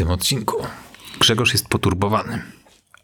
[0.00, 0.56] tym odcinku.
[1.20, 2.42] Grzegorz jest poturbowany.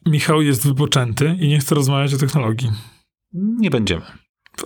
[0.07, 2.73] Michał jest wypoczęty i nie chce rozmawiać o technologii.
[3.33, 4.03] Nie będziemy,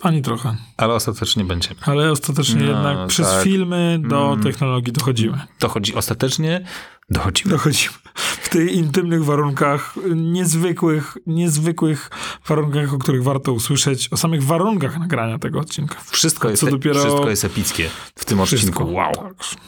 [0.03, 0.56] Ani trochę.
[0.77, 1.80] ale ostatecznie będziemy.
[1.87, 3.45] Ale ostatecznie No, jednak przez tak.
[3.45, 4.43] filmy do Mm.
[4.43, 5.38] technologii dochodzimy.
[5.61, 6.64] Dochodzi ostatecznie,
[7.11, 7.51] dochodzimy.
[7.51, 7.94] Dochodzimy.
[8.14, 12.10] W tych intymnych warunkach, niezwykłych, niezwykłych
[12.49, 15.97] warunkach, o których warto usłyszeć, o samych warunkach nagrania tego odcinka.
[16.10, 18.84] Wszystko jest, Co dopiero- wszystko jest epickie w tym Wszystko.
[18.84, 18.95] odcinku.
[18.95, 19.12] Wow.
[19.15, 19.24] Tak.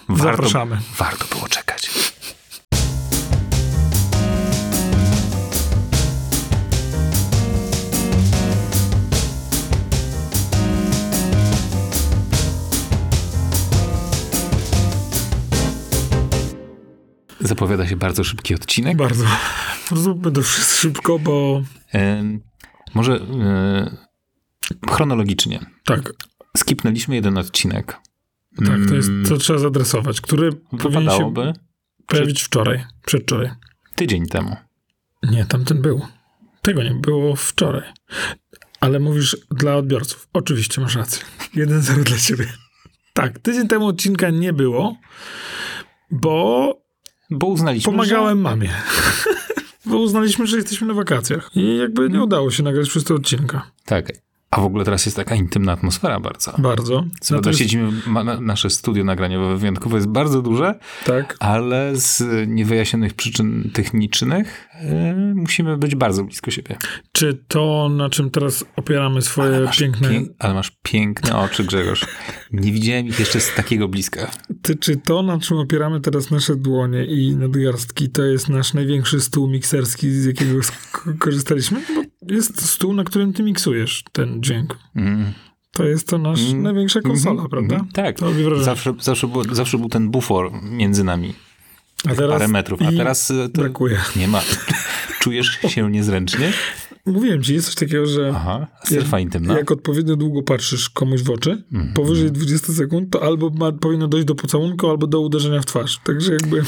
[0.09, 0.79] Warto, Zapraszamy.
[0.99, 1.91] Warto było czekać.
[17.53, 18.97] Zapowiada się bardzo szybki odcinek.
[18.97, 19.25] Bardzo.
[20.03, 21.63] Zróbmy to wszystko szybko, bo
[22.95, 23.97] może e,
[24.91, 25.67] chronologicznie.
[25.85, 26.13] tak,
[26.57, 27.99] Skipnęliśmy jeden odcinek.
[28.59, 31.35] tak, to jest, Mm, to trzeba zadresować, który powinien się
[32.07, 33.51] pojawić wczoraj, przedwczoraj.
[33.95, 34.57] tydzień temu.
[35.23, 36.01] Nie, tamten był.
[36.63, 37.93] Tego nie było wczoraj.
[38.81, 40.29] Ale mówisz dla odbiorców.
[40.33, 41.25] Oczywiście masz rację.
[41.57, 42.47] 1-0 dla ciebie.
[43.15, 44.97] Tak, tydzień temu odcinka nie było,
[46.11, 46.82] bo
[47.39, 48.71] Bo uznaliśmy, pomagałem mamie.
[49.87, 51.51] Bo uznaliśmy, że jesteśmy na wakacjach.
[51.55, 53.71] I jakby nie udało się nagrać wszystkiego odcinka.
[53.85, 54.13] że...
[54.13, 54.32] Tak.
[54.53, 56.53] A w ogóle teraz jest taka intymna atmosfera bardzo.
[56.59, 57.05] Bardzo.
[57.21, 61.37] Co Natomiast- siedzimy, ma, na- nasze studio nagraniowe wyjątkowo jest bardzo duże, Tak.
[61.41, 66.77] ale z niewyjaśnionych przyczyn technicznych e, musimy być bardzo blisko siebie.
[67.13, 70.09] Czy to, na czym teraz opieramy swoje Masz piękne...
[70.09, 72.07] pięk- ale masz piękne oczy, Grzegorz.
[72.53, 74.31] Nie widziałem ich jeszcze z takiego bliska.
[74.63, 79.21] Ty, czy to, na czym opieramy teraz nasze dłonie i nadgarstki, to jest nasz największy
[79.21, 80.61] stół mikserski, z jakiego
[81.19, 81.81] korzystaliśmy?
[81.97, 84.79] Bo jest stół, na którym ty miksujesz ten dźwięk.
[84.97, 85.33] Mm.
[85.73, 86.63] To jest to nasz Mm.
[86.63, 87.75] największa konsola, Mhm, prawda?
[87.75, 88.17] mhm, Tak.
[88.63, 91.35] Zawsze, zawsze, było, zawsze był ten bufor między nami.
[92.11, 92.81] A teraz Parę metrów.
[92.83, 94.01] A teraz e, brakuje.
[94.17, 94.43] nie ma.
[95.21, 96.53] Czujesz się niezręcznie?
[97.07, 98.67] Mówiłem ci, jest coś takiego, że Aha.
[99.21, 99.59] Intymna.
[99.59, 101.95] jak odpowiednio długo patrzysz komuś w oczy, Mhm.
[101.95, 106.01] powyżej 20 sekund, to albo ma, powinno dojść do pocałunku, albo do uderzenia w twarz.
[106.05, 106.63] Także jakby...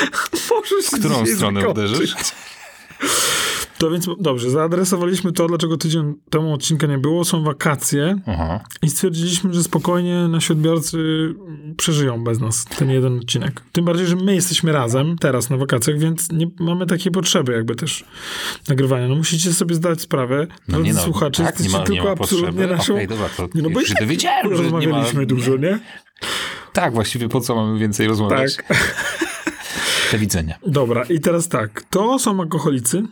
[0.50, 1.70] Możesz Którą stronę zakończyć.
[1.96, 2.14] uderzysz?
[3.78, 7.24] To więc dobrze, zaadresowaliśmy to, dlaczego tydzień temu odcinka nie było.
[7.24, 8.60] Są wakacje Aha.
[8.82, 10.98] i stwierdziliśmy, że spokojnie nasi odbiorcy
[11.76, 13.62] przeżyją bez nas ten jeden odcinek.
[13.72, 17.74] Tym bardziej, że my jesteśmy razem teraz na wakacjach, więc nie mamy takiej potrzeby jakby
[17.74, 18.04] też
[18.68, 19.08] nagrywania.
[19.08, 22.10] No musicie sobie zdać sprawę, No drodzy no, słuchacze, tak, nie jesteście nie tylko ma
[22.10, 22.76] absolutnie potrzeby.
[22.76, 22.94] naszą...
[22.94, 24.78] Okej, dobra, to Nie, no bo już się dowiedziałem, że nie ma...
[24.78, 25.78] rozmawialiśmy dużo, nie?
[26.72, 28.56] Tak, właściwie po co mamy więcej rozmawiać?
[28.56, 28.76] Tak.
[30.12, 30.58] Do widzenia.
[30.66, 31.82] Dobra, i teraz tak.
[31.90, 33.02] To są alkoholicy.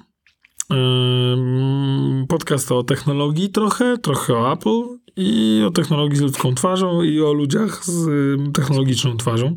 [2.29, 4.83] Podcast o technologii trochę, trochę o Apple
[5.17, 8.07] i o technologii z ludzką twarzą i o ludziach z
[8.55, 9.57] technologiczną twarzą.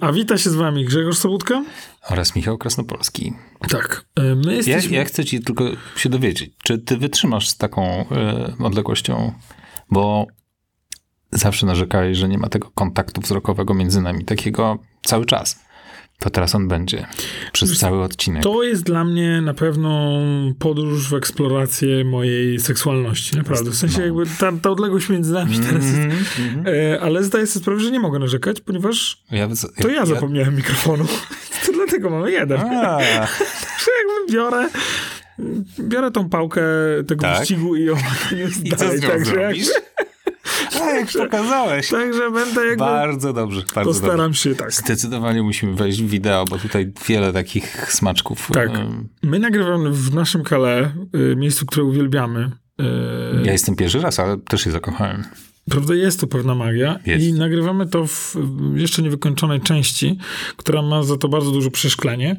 [0.00, 1.64] A wita się z wami Grzegorz Sobutka.
[2.10, 3.32] Oraz Michał Krasnopolski.
[3.68, 4.04] Tak.
[4.16, 4.96] My Ja, jesteśmy...
[4.96, 5.64] ja chcę ci tylko
[5.96, 9.32] się dowiedzieć, czy ty wytrzymasz z taką e, odległością,
[9.90, 10.26] bo
[11.32, 15.65] zawsze narzekałeś, że nie ma tego kontaktu wzrokowego między nami, takiego cały czas.
[16.18, 17.06] To teraz on będzie
[17.52, 18.42] przez Wiesz, cały odcinek.
[18.42, 20.20] To jest dla mnie na pewno
[20.58, 23.70] podróż w eksplorację mojej seksualności, naprawdę.
[23.70, 24.04] W sensie No.
[24.04, 25.96] jakby ta, ta odległość między nami teraz jest...
[25.96, 26.66] Mhm, mhm.
[26.94, 29.48] E, Ale zdaję sobie sprawę, że nie mogę narzekać, ponieważ Ja,
[29.82, 31.04] To ja zapomniałem mikrofonu.
[31.66, 32.58] To dlatego mamy jeden.
[33.84, 34.68] Że jakby biorę,
[35.80, 36.62] biorę tą pałkę
[37.08, 37.38] tego Tak.
[37.38, 37.94] wyścigu i ją
[38.64, 39.68] I co z nią także, zrobisz?
[40.82, 41.88] A, jak pokazałeś.
[41.88, 42.76] także będę jakby...
[42.76, 44.00] Bardzo dobrze, bardzo dobrze.
[44.00, 44.72] Postaram się tak.
[44.72, 48.50] Zdecydowanie musimy wejść w wideo, bo tutaj wiele takich smaczków.
[48.52, 48.70] Tak.
[49.22, 50.92] My nagrywamy w naszym kale,
[51.32, 52.50] y, miejscu, które uwielbiamy.
[52.80, 52.84] y,
[53.44, 55.24] Ja jestem pierwszy raz, ale też się zakochałem.
[55.70, 57.26] Prawda, jest tu pewna magia Jest.
[57.26, 58.36] i nagrywamy to w
[58.74, 60.18] jeszcze niewykończonej części,
[60.56, 62.36] która ma za to bardzo duże przeszklenie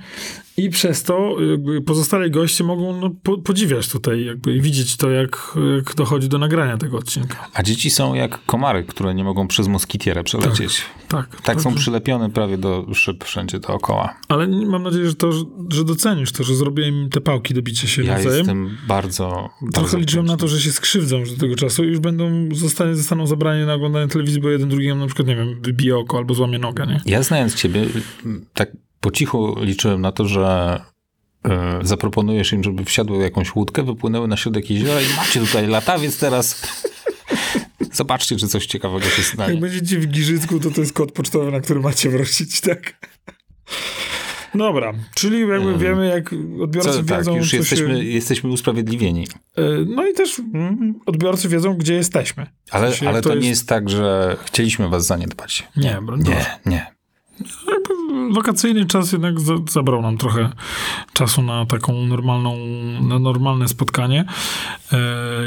[0.58, 5.10] i przez to jakby pozostali goście mogą no, po, podziwiać tutaj jakby i widzieć to,
[5.10, 7.48] jak, jak dochodzi do nagrania tego odcinka.
[7.54, 10.78] A dzieci są jak komary, które nie mogą przez moskitierę przelecieć.
[10.78, 14.14] Tak, Tak, są także- przylepione prawie do szyb wszędzie dookoła.
[14.28, 15.32] Ale mam nadzieję, że, to,
[15.70, 18.38] że docenisz to, że zrobiłem im te pałki do bicia się Ja nawzajem.
[18.38, 21.88] jestem bardzo, bardzo Trochę liczyłem na to, że się skrzywdzą już do tego czasu i
[21.88, 25.62] już będą, zostanie, zostaną zabrani na oglądanie telewizji, bo jeden drugiemu na przykład, nie wiem,
[25.62, 27.02] wybije oko albo złamie nogę, nie?
[27.06, 27.86] Ja znając ciebie,
[28.54, 30.80] tak po cichu liczyłem na to, że
[31.46, 35.68] e, zaproponujesz im, żeby wsiadły w jakąś łódkę, wypłynęły na środek jeziora i macie tutaj
[35.68, 36.62] latawiec teraz.
[37.98, 39.60] Zobaczcie, czy coś ciekawego się Jak stanie.
[39.62, 43.08] będziecie w Giżycku, to to jest kod pocztowy, na który macie wrócić, tak?
[44.56, 48.04] Dobra, czyli jakby Em, wiemy, jak odbiorcy Co, tak, wiedzą, już co jesteśmy, się...
[48.04, 49.28] jesteśmy usprawiedliwieni.
[49.58, 52.46] E, No i też mm, odbiorcy wiedzą, gdzie jesteśmy.
[52.72, 55.68] Ale, W sensie, ale jak to, to nie jest- jest tak, że chcieliśmy was zaniedbać.
[55.78, 56.36] Nie, broń Boże.
[56.66, 56.97] Nie, nie.
[58.34, 60.50] Wakacyjny czas jednak za, zabrał nam trochę
[61.14, 62.58] czasu na taką normalną,
[63.02, 64.26] na normalne spotkanie.
[64.92, 64.98] E,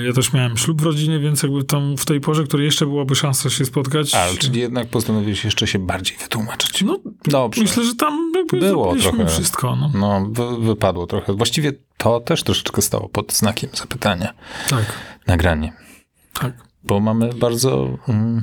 [0.07, 3.15] ja też miałem ślub w rodzinie, więc jakby tam w tej porze, której jeszcze byłaby
[3.15, 4.15] szansa się spotkać.
[4.15, 6.83] A, czyli jednak postanowiłeś jeszcze się bardziej wytłumaczyć.
[6.83, 7.63] No, Dobrze.
[7.63, 9.27] myślę, że tam Było trochę.
[9.27, 9.77] wszystko.
[9.77, 9.91] No.
[9.95, 11.33] No, wy, wypadło trochę.
[11.35, 14.35] Właściwie to też troszeczkę stało pod znakiem zapytania.
[14.71, 14.85] Tak,
[15.27, 15.73] Nagranie.
[16.33, 16.53] tak.
[16.85, 18.43] Bo mamy bardzo mm,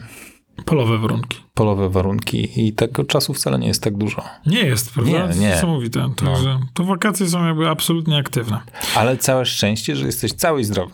[0.65, 1.37] Polowe warunki.
[1.53, 4.23] polowe warunki i tego czasu wcale nie jest tak dużo.
[4.45, 5.11] Nie jest, prawda?
[5.27, 5.47] Nie, nie.
[5.47, 6.09] Niesamowite.
[6.15, 8.61] Także to wakacje są jakby absolutnie aktywne.
[8.95, 10.93] Ale całe szczęście, że jesteś cały i zdrowy.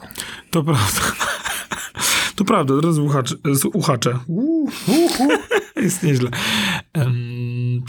[0.52, 1.02] To prawda.
[2.36, 3.36] To prawda, teraz uchacze.
[3.74, 4.20] uchacze.
[5.76, 6.30] Jest nieźle.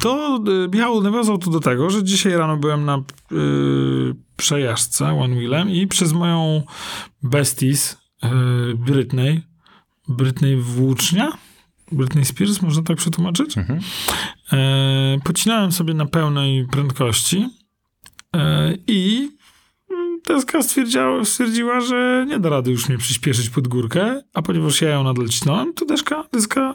[0.03, 5.37] To y, Michał nawiązał to do tego, że dzisiaj rano byłem na y, przejażdżce One
[5.37, 6.63] Wheelem i przez moją
[7.23, 7.93] besties
[8.25, 8.29] y,
[8.75, 9.43] Britney,
[10.09, 11.33] Britney Włócznia,
[11.95, 13.59] Britney Spears, można tak przetłumaczyć?
[13.59, 13.81] Mhm.
[14.53, 17.49] E, pocinałem sobie na pełnej prędkości
[18.37, 19.31] e, i
[20.25, 24.91] Teska stwierdziła, stwierdziła, że nie da rady już mnie przyspieszyć pod górkę, a ponieważ ja
[24.91, 26.75] ją nadal cisnąłem, to deska, deska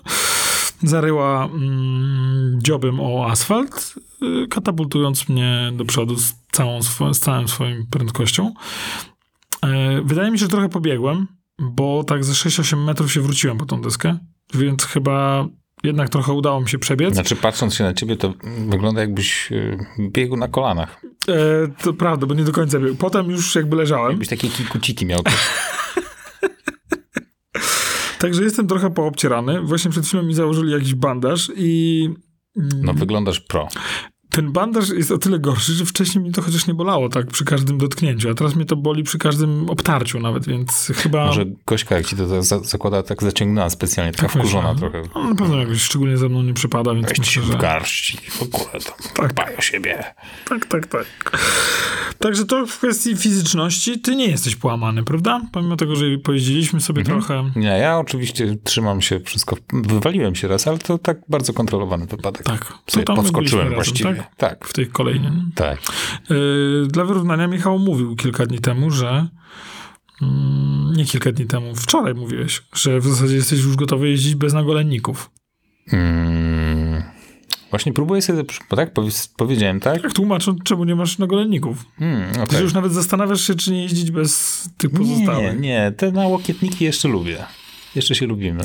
[0.83, 3.95] zaryła mm, dziobem o asfalt,
[4.43, 8.53] y, katapultując mnie do przodu z całą, swo- z całą swoją prędkością.
[9.61, 11.27] E, wydaje mi się, że trochę pobiegłem,
[11.59, 14.17] bo tak ze 6-8 metrów się wróciłem po tą deskę,
[14.53, 15.47] więc chyba
[15.83, 17.13] jednak trochę udało mi się przebiec.
[17.13, 18.33] Znaczy, patrząc się na ciebie, to
[18.69, 21.01] wygląda jakbyś y, biegł na kolanach.
[21.27, 22.95] E, to prawda, bo nie do końca biegł.
[22.95, 25.19] Potem już jakby leżałem, Jakbyś takie kikuciki miał.
[28.19, 29.61] także jestem trochę poobcierany.
[29.61, 32.09] Właśnie przed chwilą mi założyli jakiś bandaż i
[32.57, 33.67] mm, No, wyglądasz pro.
[34.31, 37.45] Ten bandaż jest o tyle gorszy, że wcześniej mi to chociaż nie bolało tak przy
[37.45, 41.25] każdym dotknięciu, a teraz mnie to boli przy każdym obtarciu nawet, więc chyba...
[41.25, 44.89] Może Gośka, jak ci to za- za- zakłada, tak zaciągnęła specjalnie, taka Tak wkurzona myślę.
[44.91, 45.09] trochę.
[45.15, 47.53] No, na pewno jakoś szczególnie ze mną nie przypada, więc Weź myślę, w że...
[47.57, 49.33] garści, w ogóle to Tak.
[49.33, 50.03] dbaj o siebie.
[50.45, 51.05] Tak, tak, tak.
[52.19, 55.41] Także to w kwestii fizyczności ty nie jesteś połamany, prawda?
[55.51, 57.19] Pomimo tego, że pojeździliśmy sobie Mhm.
[57.21, 57.51] trochę...
[57.55, 59.55] Nie, ja oczywiście trzymam się wszystko.
[59.73, 62.43] Wywaliłem się raz, ale to tak bardzo kontrolowany wypadek.
[62.43, 62.73] Tak.
[62.87, 64.15] Sobie podskoczyłem razem, właściwie.
[64.15, 64.18] tak?
[64.37, 64.65] Tak?
[64.67, 65.31] W tej kolejnej.
[65.55, 65.79] Tak.
[66.29, 69.27] Yy, Dla wyrównania Michał mówił kilka dni temu, że
[70.21, 74.53] mm, nie kilka dni temu, wczoraj mówiłeś, że w zasadzie jesteś już gotowy jeździć bez
[74.53, 75.29] nagolenników.
[75.91, 77.03] Mm,
[77.69, 80.03] właśnie próbuję sobie, bo tak powie- powiedziałem, tak?
[80.03, 81.85] Jak tłumacząc, czemu nie masz nagolenników?
[81.99, 82.57] Mm, Ty okej.
[82.57, 85.59] się już nawet zastanawiasz się, czy nie jeździć bez tych Nie, pozostałych.
[85.59, 87.45] nie, te nałokietniki jeszcze lubię.
[87.95, 88.63] Jeszcze się lubimy.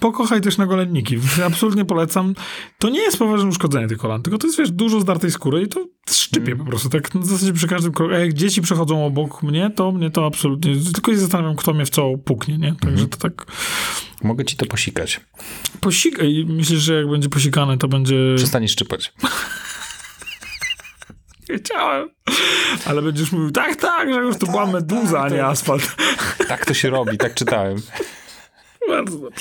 [0.00, 1.18] Pokochaj też nagolenniki.
[1.46, 2.34] Absolutnie polecam.
[2.78, 5.68] To nie jest poważne uszkodzenie tych kolan, tylko to jest, wiesz, dużo zdartej skóry i
[5.68, 6.58] to szczypie Mm.
[6.58, 6.88] po prostu.
[6.88, 8.14] Tak w zasadzie przy każdym kroku.
[8.14, 10.74] A jak dzieci przechodzą obok mnie, to mnie to absolutnie...
[10.94, 12.68] Tylko się zastanawiam, kto mnie w co puknie, nie?
[12.72, 13.08] Także Mhm.
[13.08, 13.46] to tak...
[14.22, 15.20] Mogę ci to posikać.
[15.80, 16.44] Posikaj.
[16.48, 18.16] Myślisz, że jak będzie posikane, to będzie...
[18.36, 19.12] Przestanie szczypać.
[21.48, 22.08] Wiedziałem.
[22.86, 25.96] Ale będziesz mówił, tak, tak, że już to była meduza, a nie asfalt.
[26.48, 27.76] Tak to się robi, tak czytałem.
[28.88, 29.40] Bardzo dobrze.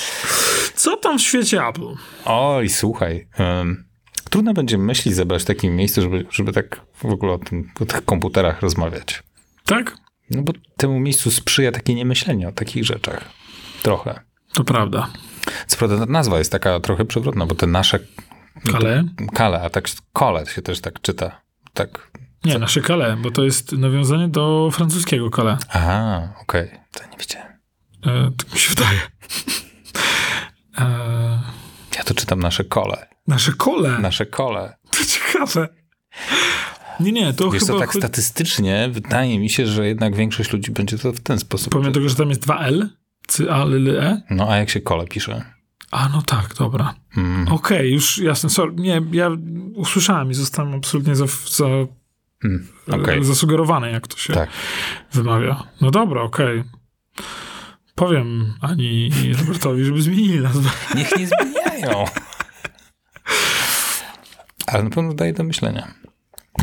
[0.76, 1.88] Co tam w świecie Apple?
[2.26, 3.28] Oj, słuchaj.
[3.38, 3.86] em,
[4.30, 7.86] trudno będzie myśli zebrać w takim miejscu, żeby, żeby tak w ogóle o, tym, o
[7.86, 9.24] tych komputerach rozmawiać.
[9.66, 9.98] Tak?
[10.30, 13.30] No bo temu miejscu sprzyja takie niemyślenie o takich rzeczach.
[13.84, 14.20] Trochę.
[14.54, 15.08] To prawda.
[15.68, 18.00] Co prawda nazwa jest taka trochę przewrotna, bo te nasze
[18.74, 19.04] Ale?
[19.34, 21.42] kale, a tak kole się też tak czyta.
[21.74, 22.12] Tak.
[22.46, 25.58] Nie, nasze kale, bo to jest nawiązanie do francuskiego kale.
[25.70, 26.72] Aha, okej.
[26.92, 27.48] To nie wiedziałem.
[28.06, 29.00] E, tak mi się wydaje.
[31.98, 33.08] Ja to czytam nasze kole.
[33.28, 34.00] nasze kole.
[34.00, 34.78] Nasze kole.
[34.92, 35.70] To ciekawe.
[37.00, 37.74] Nie, nie, to Wiesz chyba...
[37.74, 41.74] co, tak statystycznie wydaje mi się, że jednak większość ludzi będzie to w ten sposób.
[41.74, 42.90] Pomimo tego, że tam jest dwa L,
[43.28, 44.22] C, A, L, L, E.
[44.30, 45.44] No a jak się kole pisze?
[45.92, 46.94] A, no tak, dobra.
[47.18, 48.50] Mm, Okej, już jasne.
[48.50, 48.74] Sorry.
[48.76, 49.30] Nie, ja
[49.76, 51.66] usłyszałem i zostałem absolutnie za, za,
[52.44, 53.20] mm, okej.
[53.20, 54.50] e, zasugerowany, jak to się Tak.
[55.14, 55.64] wymawia.
[55.82, 56.64] No dobra, okej.
[57.96, 60.70] Powiem Ani i Robertowi, żeby zmienili nazwę.
[60.96, 62.06] Niech nie zmieniają.
[64.68, 65.94] Ale na pewno daje do myślenia.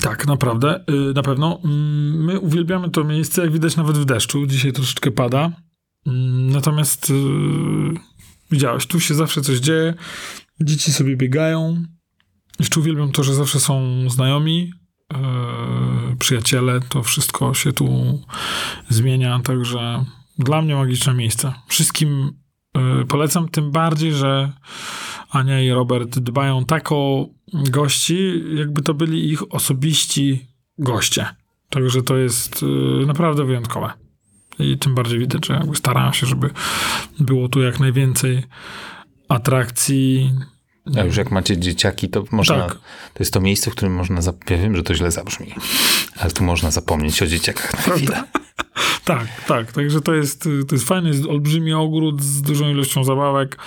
[0.00, 1.60] Tak, naprawdę, y, na pewno.
[1.64, 4.46] Mm, My uwielbiamy to miejsce, jak widać nawet w deszczu.
[4.46, 5.52] Dzisiaj troszeczkę pada.
[6.06, 7.14] Mm, Natomiast y,
[8.50, 9.94] widziałeś, tu się zawsze coś dzieje.
[10.60, 11.84] Dzieci sobie biegają.
[12.58, 14.72] Jeszcze uwielbiam to, że zawsze są znajomi,
[16.12, 16.80] y, przyjaciele.
[16.80, 18.18] To wszystko się tu
[18.88, 20.04] zmienia, także
[20.44, 21.52] dla mnie magiczne miejsce.
[21.68, 22.32] Wszystkim
[23.02, 24.52] y, polecam, tym bardziej, że
[25.30, 30.47] Ania i Robert dbają tak o gości, jakby to byli ich osobiści
[30.78, 31.26] goście.
[31.70, 33.90] Także to jest y, naprawdę wyjątkowe.
[34.59, 36.50] I tym bardziej widać, że jakby starają się, żeby
[37.20, 38.42] było tu jak najwięcej
[39.28, 40.32] atrakcji,
[40.99, 42.68] A już jak macie dzieciaki, to można.
[42.68, 42.75] Tak.
[43.14, 44.20] To jest to miejsce, w którym można.
[44.50, 45.54] Ja wiem, że to źle zabrzmi,
[46.16, 48.25] ale tu można zapomnieć o dzieciakach na chwilę.
[49.11, 49.73] Tak, tak.
[49.73, 53.59] Także to jest, to jest fajny, jest olbrzymi ogród z dużą ilością zabawek,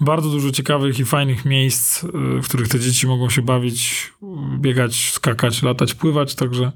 [0.00, 2.04] bardzo dużo ciekawych i fajnych miejsc,
[2.42, 4.12] w których te dzieci mogą się bawić,
[4.58, 6.72] biegać, skakać, latać, pływać, także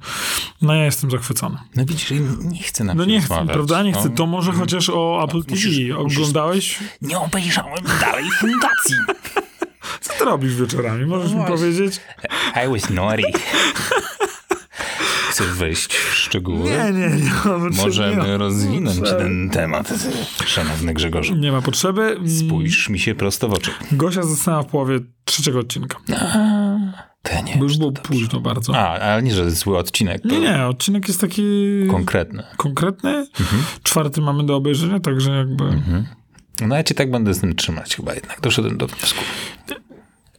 [0.63, 1.59] no ja jestem zachwycony.
[1.77, 3.83] No widzisz, nie chcę na No nie chcę, prawda?
[3.83, 4.09] Nie chcę.
[4.09, 5.99] No, To może chociaż o Apple musisz- TV.
[5.99, 6.79] Oglądałeś?
[7.03, 8.97] Nie obejrzałem dalej fundacji.
[10.01, 11.07] Co ty robisz wieczorami?
[11.07, 11.57] Możesz mi właśnie.
[11.57, 12.01] powiedzieć?
[12.67, 13.23] I was naughty.
[15.35, 16.71] Chcesz wejść w szczegóły?
[16.71, 17.17] Nie, nie, nie.
[17.17, 17.31] nie
[17.83, 19.19] Możemy ma rozwinąć potrzeby.
[19.23, 19.93] ten temat,
[20.47, 21.35] szanowny Grzegorzu.
[21.37, 22.17] Nie ma potrzeby.
[22.47, 23.71] Spójrz mi się prosto w oczy.
[23.93, 25.99] Gosia została w połowie trzeciego odcinka.
[27.23, 28.77] To ja nie Bo już było późno bardzo.
[28.77, 30.23] A, ale nie, że zły odcinek.
[30.23, 31.43] To Nie, nie, odcinek jest taki
[31.91, 32.43] Konkretny.
[32.57, 33.27] konkretny.
[33.83, 35.65] Czwarty mamy do obejrzenia, także jakby,
[36.67, 38.41] No ja cię tak będę z tym trzymać chyba jednak.
[38.41, 39.21] Doszedłem do wniosku.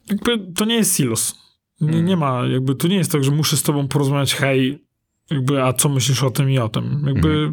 [0.10, 1.36] jakby to nie jest silos.
[1.82, 4.85] Nie, nie ma, jakby to nie jest tak, że muszę z tobą porozmawiać, hej,
[5.30, 7.04] jakby, a co myślisz o tym i o tym.
[7.08, 7.52] Jakby,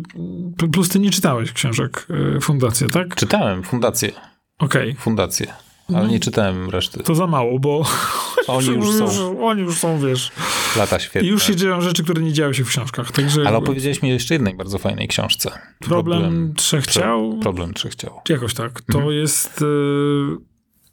[0.72, 3.14] plus ty nie czytałeś książek y, Fundacji, tak?
[3.14, 4.12] Czytałem fundację.
[4.58, 4.94] Okej.
[4.94, 5.46] Fundację.
[5.94, 7.02] Ale nie czytałem reszty.
[7.02, 7.84] To za mało, bo
[8.46, 10.32] Oni już są oni już są, wiesz.
[10.76, 11.28] lata I świetne.
[11.28, 13.12] już się dzieją rzeczy, które nie działy się w książkach.
[13.12, 15.50] Także Ale jakby opowiedziałeś mi jeszcze jednej bardzo fajnej książce.
[15.80, 17.38] problem trzech ciał.
[17.38, 18.20] Problem trzech ciał.
[18.28, 18.80] Jakoś tak.
[18.80, 19.64] To jest y,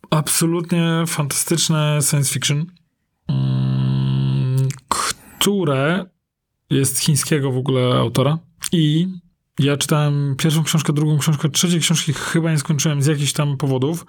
[0.09, 2.65] absolutnie fantastyczne science fiction,
[3.29, 6.05] mm, które
[6.69, 8.37] jest chińskiego w ogóle autora.
[8.71, 9.07] I
[9.59, 14.05] ja czytałem pierwszą książkę, drugą książkę, trzeciej książki chyba nie skończyłem z jakichś tam powodów.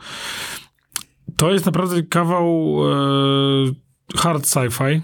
[1.36, 3.72] To jest naprawdę kawał e,
[4.16, 5.00] hard sci-fi,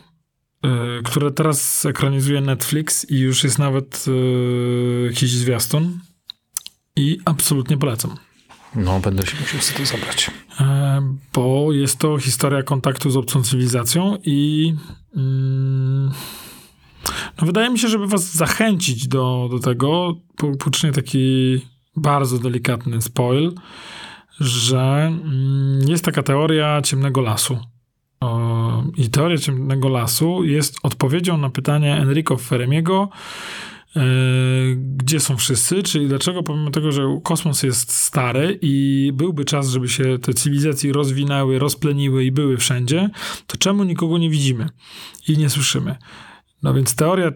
[0.63, 6.01] e, które teraz ekranizuje Netflix i już jest nawet e, jakiś zwiastun.
[6.97, 8.17] I absolutnie polecam.
[8.75, 10.31] No, będę się musiał sobie to zabrać.
[10.61, 14.75] E, bo jest to historia kontaktu z obcą cywilizacją i
[15.17, 16.13] mm,
[17.41, 21.61] no wydaje mi się, żeby was zachęcić do, do tego, po- poczynię taki
[21.97, 23.53] bardzo delikatny spoil,
[24.41, 27.59] że mm, jest taka teoria ciemnego lasu.
[28.97, 33.09] I teoria ciemnego lasu jest odpowiedzią na pytanie Enrico Feremiego,
[33.97, 34.01] e,
[34.77, 39.89] gdzie są wszyscy, czyli dlaczego pomimo tego, że kosmos jest stary i byłby czas, żeby
[39.89, 43.11] się te cywilizacje rozwinęły, rozpleniły i były wszędzie,
[43.47, 44.69] to czemu nikogo nie widzimy
[45.29, 45.97] i nie słyszymy?
[46.63, 47.33] No więc teoria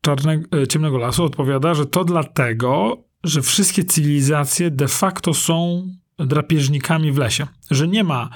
[0.00, 5.88] czarnego, e, ciemnego lasu odpowiada, że to dlatego, że wszystkie cywilizacje de facto są
[6.18, 8.30] drapieżnikami w lesie, że nie ma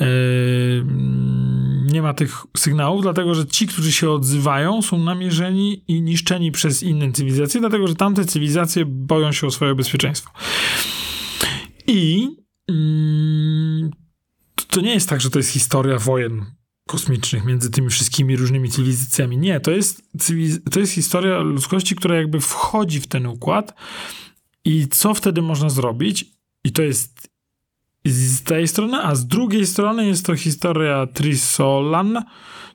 [0.00, 0.06] e,
[1.92, 6.82] nie ma tych sygnałów, dlatego że ci, którzy się odzywają, są namierzeni i niszczeni przez
[6.82, 10.30] inne cywilizacje, dlatego że tamte cywilizacje boją się o swoje bezpieczeństwo.
[11.86, 12.28] I
[12.68, 13.90] mm,
[14.70, 16.57] to nie jest tak, że to jest historia wojen
[16.88, 19.38] kosmicznych między tymi wszystkimi różnymi cywilizacjami.
[19.38, 20.02] Nie, to jest,
[20.70, 23.74] to jest historia ludzkości, która jakby wchodzi w ten układ
[24.64, 26.24] i co wtedy można zrobić.
[26.64, 27.30] I to jest
[28.04, 32.24] z tej strony, a z drugiej strony jest to historia Trisolan,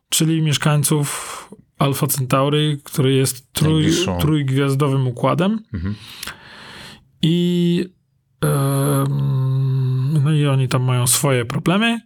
[0.09, 3.85] czyli mieszkańców Alpha Centauri, który jest trój,
[4.19, 5.59] trójgwiazdowym układem.
[5.73, 5.95] Mhm.
[7.21, 7.85] I
[8.41, 12.01] em, no i oni tam mają swoje problemy,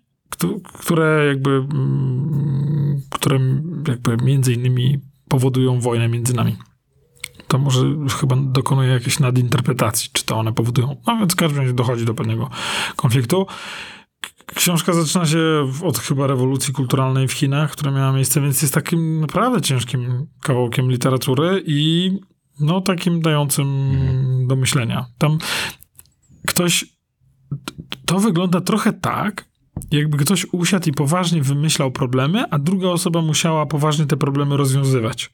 [0.74, 3.39] które jakby mm, które
[3.88, 6.55] jakby między innymi powodują wojnę między nami.
[7.48, 7.86] To może
[8.19, 10.96] chyba dokonuje jakiejś nadinterpretacji, czy to one powodują.
[11.07, 12.50] No więc w każdym dochodzi do pewnego
[12.96, 13.48] konfliktu.
[14.55, 19.19] Książka zaczyna się od chyba rewolucji kulturalnej w Chinach, która miała miejsce, więc jest takim
[19.19, 22.12] naprawdę ciężkim kawałkiem literatury i
[22.60, 23.67] no takim dającym
[24.48, 25.05] do myślenia.
[25.17, 25.38] Tam
[26.48, 26.86] ktoś,
[28.05, 29.46] to wygląda trochę tak,
[29.91, 35.34] jakby ktoś usiadł i poważnie wymyślał problemy, a druga osoba musiała poważnie te problemy rozwiązywać.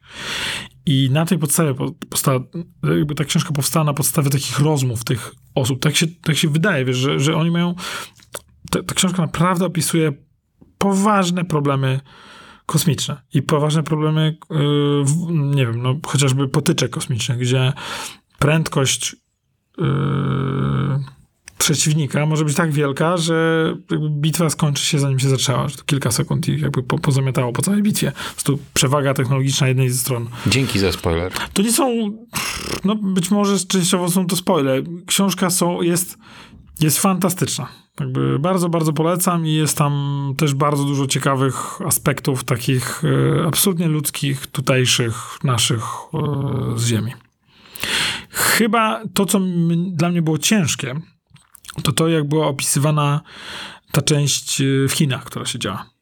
[0.85, 2.39] I na tej podstawie po- powstała,
[2.83, 5.79] jakby ta książka powstała na podstawie takich rozmów tych osób.
[5.79, 7.75] Tak się, tak się wydaje, wiesz, że, że oni mają.
[8.71, 10.13] Ta, ta książka naprawdę opisuje
[10.77, 11.99] poważne problemy
[12.65, 17.73] kosmiczne i poważne problemy, yy, nie wiem, no, chociażby potyczek kosmicznych, gdzie
[18.39, 19.15] prędkość
[19.77, 21.03] yy,
[21.63, 23.67] przeciwnika może być tak wielka, że
[24.09, 27.61] bitwa skończy się zanim się zaczęła, że to kilka sekund i jakby po, pozamiatało po
[27.61, 28.11] całej bitwie.
[28.45, 30.29] Po przewaga technologiczna jednej ze stron.
[30.47, 31.31] Dzięki za spoiler.
[31.53, 32.17] To nie są,
[32.83, 34.81] no być może częściowo są to spoile.
[35.05, 36.17] Książka są, jest,
[36.81, 37.67] jest fantastyczna.
[37.99, 43.87] Jakby bardzo, bardzo polecam i jest tam też bardzo dużo ciekawych aspektów takich e, absolutnie
[43.87, 46.19] ludzkich, tutejszych, naszych e,
[46.79, 47.11] z ziemi.
[48.29, 49.39] Chyba to, co
[49.87, 50.95] dla mnie było ciężkie,
[51.83, 53.21] to to, jak była opisywana
[53.91, 55.93] ta część y, w Chinach, która się działa.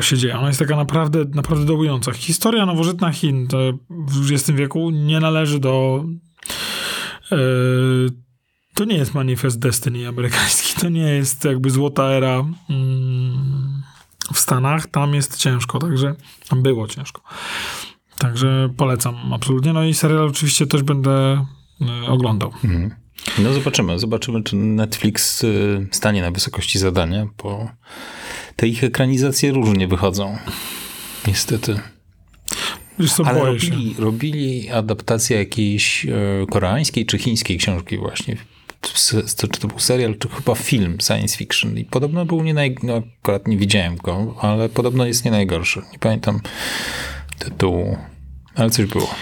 [0.00, 0.38] Się dzieje.
[0.38, 2.12] Ona jest taka naprawdę, naprawdę dołująca.
[2.12, 3.48] Historia nowożytna Chin
[3.90, 6.04] w XX wieku nie należy do.
[7.32, 7.36] e,
[8.74, 10.80] to nie jest manifest Destiny amerykański.
[10.80, 13.82] To nie jest jakby złota era mm,
[14.32, 14.86] w Stanach.
[14.86, 16.14] Tam jest ciężko, także
[16.48, 17.22] tam było ciężko.
[18.18, 19.72] Także polecam absolutnie.
[19.72, 21.46] No i serial oczywiście też będę
[21.80, 22.52] y, oglądał.
[23.38, 27.68] No zobaczymy, zobaczymy, czy Netflix y, stanie na wysokości zadania, bo
[28.56, 30.38] te ich ekranizacje różnie wychodzą.
[31.26, 31.80] Niestety.
[33.16, 36.10] Co, Ale robili, robili adaptację jakiejś e,
[36.50, 38.36] koreańskiej czy chińskiej książki właśnie.
[38.94, 41.78] S- Czy to był serial, czy chyba film science fiction.
[41.78, 42.76] I podobno był nie naj...
[42.82, 45.82] No akurat nie widziałem go, ale podobno jest nie najgorszy.
[45.92, 46.40] Nie pamiętam
[47.38, 47.98] tytułu,
[48.54, 49.14] ale coś było.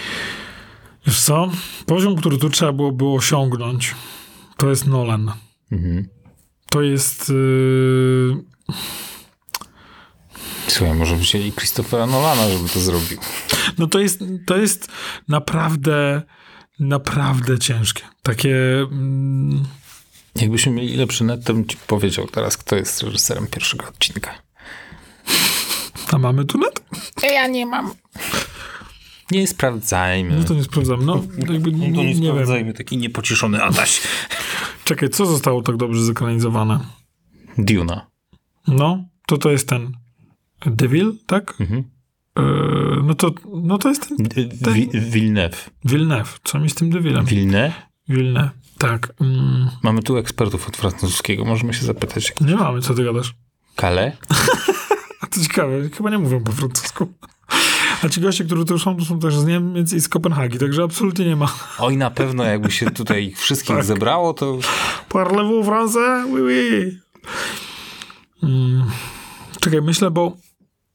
[1.06, 1.50] Wiesz co?
[1.87, 3.94] Poziom, który tu trzeba byłoby osiągnąć,
[4.56, 5.32] to jest Nolan.
[5.73, 6.09] Mhm.
[6.71, 7.28] To jest...
[7.28, 8.37] Yy...
[10.68, 13.18] Słuchaj, może wzięli Christophera Nolana, żeby to zrobił.
[13.78, 14.88] No to jest, to jest
[15.28, 16.23] naprawdę,
[16.80, 18.02] naprawdę ciężkie.
[18.23, 18.56] Takie...
[18.80, 19.64] Mm,
[20.37, 24.35] Jakbyśmy mieli lepszy net, to bym ci powiedział teraz, kto jest reżyserem pierwszego odcinka.
[26.12, 26.82] a mamy tu net?
[27.23, 27.94] Ja nie mam.
[29.32, 30.36] Nie sprawdzajmy.
[30.38, 31.04] No to nie sprawdzam.
[31.06, 31.22] No,
[31.52, 32.32] jakby, nie, No to nie, nie wiem.
[32.32, 34.00] sprawdzajmy, taki niepocieszony Adaś.
[34.84, 36.80] Czekaj, co zostało tak dobrze zekranizowane?
[37.58, 38.06] Duna.
[38.68, 39.92] No, to to jest ten
[40.66, 41.54] Devil, tak?
[41.60, 41.84] Mhm.
[42.38, 43.30] Yy, no, to,
[43.62, 45.70] no to jest ten D- Wi- Villeneuve.
[45.84, 46.38] Villeneuve.
[46.44, 47.24] Co mi z tym Devilem?
[47.24, 47.74] Villeneuve?
[48.08, 48.50] Villeneuve.
[48.78, 49.12] Tak.
[49.20, 51.44] Mm, Mamy tu ekspertów od francuskiego.
[51.44, 52.32] Możemy się zapytać.
[52.40, 53.34] nie mamy, co ty gadasz?
[53.76, 54.12] Calais?
[55.20, 57.12] A to ciekawe, chyba nie mówią po francusku.
[58.02, 60.82] A ci goście, którzy tu są, to są też z Niemiec i z Kopenhagi, także
[60.82, 61.54] absolutnie nie ma.
[61.78, 63.85] Oj, na pewno jakby się tutaj ich wszystkich Tak.
[63.85, 64.59] zebrało, to
[65.09, 66.25] Parlez-vous français?
[66.32, 66.99] Oui, oui.
[68.42, 68.85] Mm.
[69.61, 70.37] Czekaj, myślę, bo...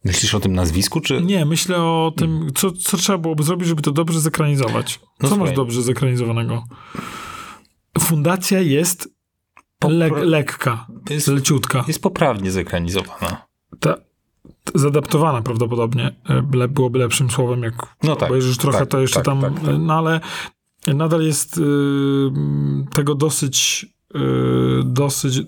[0.06, 1.22] myślisz o tym nazwisku, czy...
[1.22, 5.00] Nie, myślę o tym, co, co trzeba byłoby zrobić, żeby to dobrze zekranizować.
[5.22, 6.64] No co masz dobrze zekranizowanego?
[8.00, 9.10] Fundacja jest
[9.84, 11.84] Popra- lekka, Jest, leciutka.
[11.88, 13.46] jest poprawnie zekranizowana.
[13.80, 13.96] Ta
[14.76, 19.26] zadaptowana prawdopodobnie e, byłoby lepszym słowem, jak No tak, obejrzysz trochę, tak, to jeszcze tak,
[19.26, 19.76] tam, tak, tak.
[19.80, 20.20] no ale
[20.88, 21.62] nadal jest y,
[22.94, 24.20] tego dosyć y,
[24.86, 25.46] dosyć y,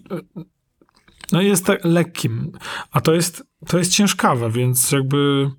[1.32, 2.52] no jest tak lekkim,
[2.92, 5.52] a to jest to jest ciężkawe, więc jakby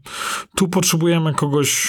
[0.57, 1.89] tu potrzebujemy kogoś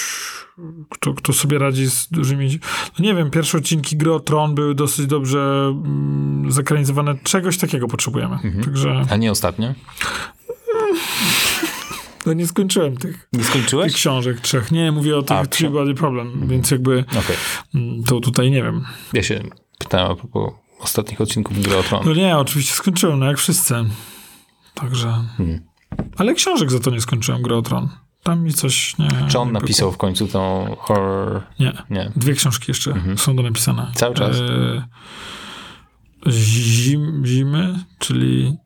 [0.89, 2.60] kto, kto sobie radzi z dużymi...
[2.99, 7.15] No nie wiem, pierwsze odcinki Gry Tron były dosyć dobrze mm, zekranizowane.
[7.23, 8.36] Czegoś takiego potrzebujemy.
[8.36, 8.63] Mhm.
[8.63, 9.73] Także A nie ostatnio?
[12.25, 13.93] No nie skończyłem tych, Nie tych skończyłeś?
[13.93, 14.71] książek trzech.
[14.71, 17.36] Nie, mówię o A, tych Three ksią- Body Problem, więc jakby Okej.
[17.75, 18.86] mm, to tutaj nie wiem.
[19.13, 19.43] Ja się
[19.79, 22.01] pytałem a propos ostatnich odcinków Gry o Tron.
[22.05, 23.75] No nie, oczywiście skończyłem, no jak wszyscy.
[24.73, 25.13] Także...
[25.38, 25.62] Hmm.
[26.17, 27.89] Ale książek za to nie skończyłem, Gry o Tron.
[28.23, 29.10] Tam mi coś nie...
[29.29, 31.41] Czy on nie napisał w końcu tą horror...
[31.60, 31.73] Nie.
[31.89, 32.12] Nie.
[32.15, 33.79] Dwie książki jeszcze są do napisane.
[33.79, 33.95] Mhm.
[33.95, 34.38] Cały czas?
[34.38, 38.57] E, zim, zimy, czyli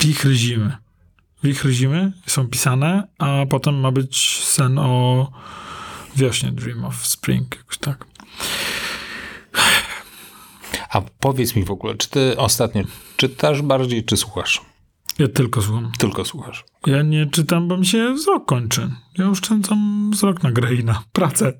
[0.00, 0.76] wichry zimy.
[1.48, 5.30] Wichry zimy są pisane, a potem ma być sen o
[6.16, 8.06] wiośnie, Dream of Spring, jakoś tak.
[10.90, 12.82] A powiedz mi w ogóle, czy ty ostatnio
[13.16, 14.60] czytasz bardziej, czy słuchasz?
[15.18, 15.92] Ja tylko słucham.
[15.98, 16.64] Tylko słuchasz.
[16.86, 18.90] Ja nie czytam, bo mi się wzrok kończy.
[19.18, 21.52] Ja oszczędzam wzrok na grę i na pracę.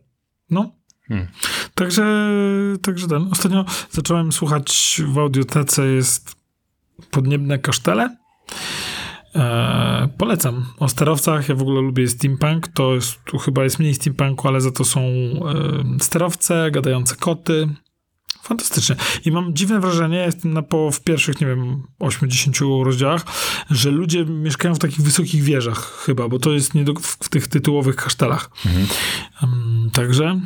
[0.51, 0.71] No.
[1.09, 1.27] Hmm.
[1.75, 2.07] Także,
[2.83, 3.29] także ten.
[3.33, 6.37] Ostatnio zacząłem słuchać w audiotece jest
[7.11, 8.17] Podniebne Kasztele.
[9.39, 10.67] E, polecam.
[10.79, 12.69] O sterowcach ja w ogóle lubię steampunk.
[12.69, 15.41] To jest, tu chyba jest mniej steampunku, ale za to są e,
[16.01, 17.69] sterowce, gadające koty.
[18.43, 18.97] Fantastycznie.
[19.25, 23.25] I mam dziwne wrażenie, jestem na po, w pierwszych, nie wiem, 8-10 rozdziałach,
[23.71, 27.29] że ludzie mieszkają w takich wysokich wieżach chyba, bo to jest nie do, w, w
[27.29, 28.51] tych tytułowych kasztelach.
[29.43, 30.41] Um, także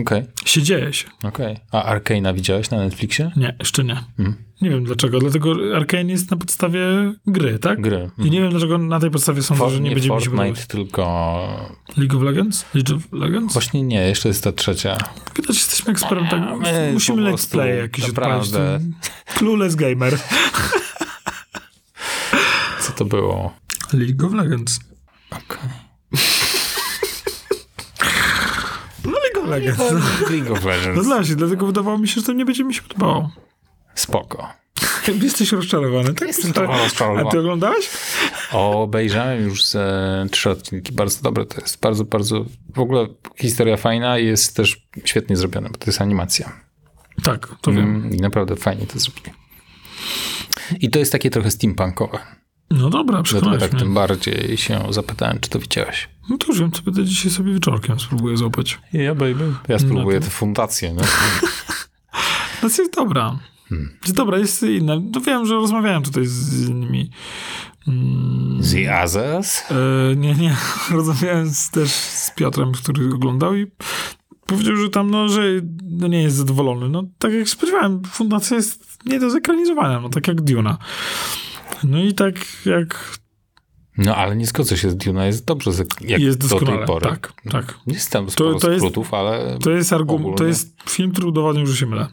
[0.00, 1.08] Okej, się dzieje się.
[1.22, 1.56] okej.
[1.72, 3.30] A Arcane'a widziałeś na Netflixie?
[3.36, 4.04] Nie, jeszcze nie.
[4.18, 4.36] Mhm.
[4.62, 5.18] Nie wiem dlaczego.
[5.18, 6.80] Dlatego Arkane jest na podstawie
[7.26, 7.80] gry, tak?
[7.80, 8.10] Gry.
[8.18, 10.30] I nie wiem dlaczego na tej podstawie sądzę, For, że nie, nie będzie mi się
[10.30, 11.76] Fortnite, tylko...
[11.96, 12.64] League of Legends?
[12.74, 13.52] League of Legends?
[13.52, 14.96] Właśnie nie, jeszcze jest ta trzecia.
[15.36, 16.60] Widać, jesteśmy eksperymentami.
[16.60, 18.96] My Musimy let's play jakiś naprawdę- odpalić.
[19.34, 20.18] Clueless Gamer.
[22.80, 23.52] Co to było?
[23.92, 24.80] League of Legends.
[25.30, 25.70] Okej.
[29.50, 30.96] No League of Legends.
[30.96, 31.28] No Legends.
[31.28, 33.30] się, dlatego wydawało mi się, że to nie będzie mi się podobało.
[33.94, 34.48] Spoko.
[35.22, 36.28] Jesteś rozczarowany, tak?
[36.28, 37.28] Jestem trochę rozczarowany.
[37.28, 37.90] A ty oglądałeś?
[38.52, 40.92] Obejrzałem już ze trzy odcinki.
[40.92, 41.80] Bardzo dobre to jest.
[41.80, 42.44] Bardzo, bardzo...
[42.74, 46.52] W ogóle historia fajna i jest też świetnie zrobiona, bo to jest animacja.
[47.22, 47.84] Tak, to wiem.
[47.84, 49.30] Mm, I naprawdę fajnie to zrobili.
[50.80, 52.18] I to jest takie trochę steampunkowe.
[52.70, 53.80] No dobra, Dlatego przekonałeś tak mnie.
[53.80, 56.08] tym bardziej się zapytałem, czy to widziałeś.
[56.30, 58.78] No to już wiem, co będę dzisiaj sobie wieczorkiem spróbuję złapać.
[58.92, 59.52] Ja, baby.
[59.68, 61.02] Ja spróbuję No te fundacje, nie?
[62.62, 63.38] No jest dobra.
[63.68, 63.90] Hmm.
[64.02, 64.96] Jest dobra, jest inna.
[65.14, 67.10] No wiem, że rozmawiałem tutaj z innymi.
[67.88, 69.62] Mm, The Others?
[69.70, 70.56] e, nie, nie.
[70.90, 73.66] Rozmawiałem z, też z Piotrem, który oglądał i
[74.46, 75.42] powiedział, że tam, no, że
[75.82, 76.88] no, nie jest zadowolony.
[76.88, 80.78] No, tak jak spodziewałem, fundacja jest nie do zekranizowania, no, tak jak Duna.
[81.84, 82.34] No i tak
[82.66, 83.18] jak
[83.98, 87.06] No, ale nie zgodzę się z Duna, jest dobrze, jak jest do tej pory.
[87.06, 87.78] Tak, tak.
[87.86, 89.58] Jest tam sporo to jest- skrótów, ale...
[89.62, 90.48] To jest, argument, to Ogólnie.
[90.48, 92.06] jest film, który udowodnił, że się mylę.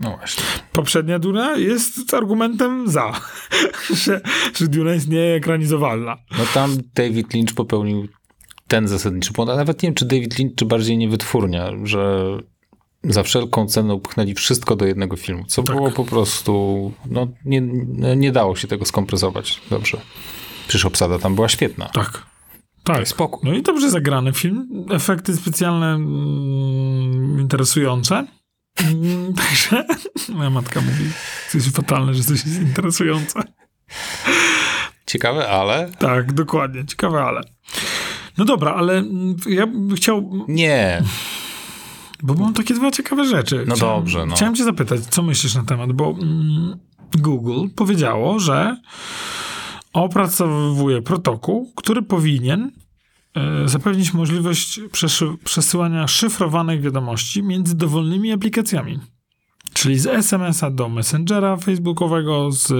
[0.00, 0.44] No właśnie.
[0.72, 3.12] Poprzednia Duna jest argumentem za,
[4.04, 4.20] że,
[4.56, 6.16] że Duna jest nieekranizowalna.
[6.38, 8.08] No tam David Lynch popełnił
[8.68, 12.24] ten zasadniczy błąd, a nawet nie wiem, czy David Lynch, czy bardziej nie wytwórnia, że
[13.04, 15.76] za wszelką cenę upchnęli wszystko do jednego filmu, co Tak.
[15.76, 17.60] było po prostu, no nie,
[18.16, 20.00] nie dało się tego skompresować dobrze.
[20.72, 21.88] Przecież obsada tam była świetna.
[21.88, 22.22] Tak.
[22.84, 23.08] Tak.
[23.08, 23.50] Spokój.
[23.50, 24.86] No i dobrze zagrany film.
[24.90, 28.26] Efekty specjalne mm, interesujące.
[28.80, 29.84] Mm, Także
[30.28, 31.04] moja matka mówi,
[31.54, 33.40] jest fatalne, że coś jest interesujące.
[35.06, 36.86] Ciekawe, ale Tak, dokładnie.
[36.86, 37.40] Ciekawe, ale.
[38.38, 41.02] No dobra, ale mm, ja bym chciał, nie.
[42.22, 43.64] bo mam takie dwa ciekawe rzeczy.
[43.68, 44.34] No Chciałem- dobrze, no.
[44.34, 46.78] Chciałem cię zapytać, co myślisz na temat, bo mm,
[47.18, 48.76] Google powiedziało, że
[49.92, 52.70] opracowuje protokół, który powinien
[53.34, 54.80] e, zapewnić możliwość
[55.44, 59.00] przesyłania szyfrowanych wiadomości między dowolnymi aplikacjami.
[59.72, 62.70] Czyli z SMS-a do Messengera Facebookowego, z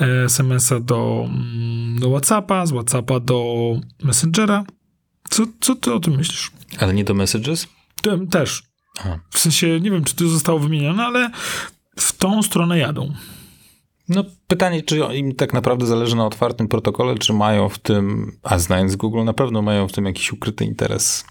[0.00, 3.44] e, SMS-a do, mm, do WhatsAppa, z WhatsAppa do
[4.02, 4.64] Messengera.
[5.30, 6.50] Co, co ty o tym myślisz?
[6.78, 7.68] Ale nie do Messages?
[8.02, 8.62] Tem- Też.
[9.00, 9.18] Aha.
[9.30, 11.30] W sensie, nie wiem, czy to zostało wymienione, ale
[11.96, 13.14] w tą stronę jadą.
[14.10, 18.58] No pytanie, czy im tak naprawdę zależy na otwartym protokole, czy mają w tym, a
[18.58, 21.24] znając Google, na pewno mają w tym jakiś ukryty interes.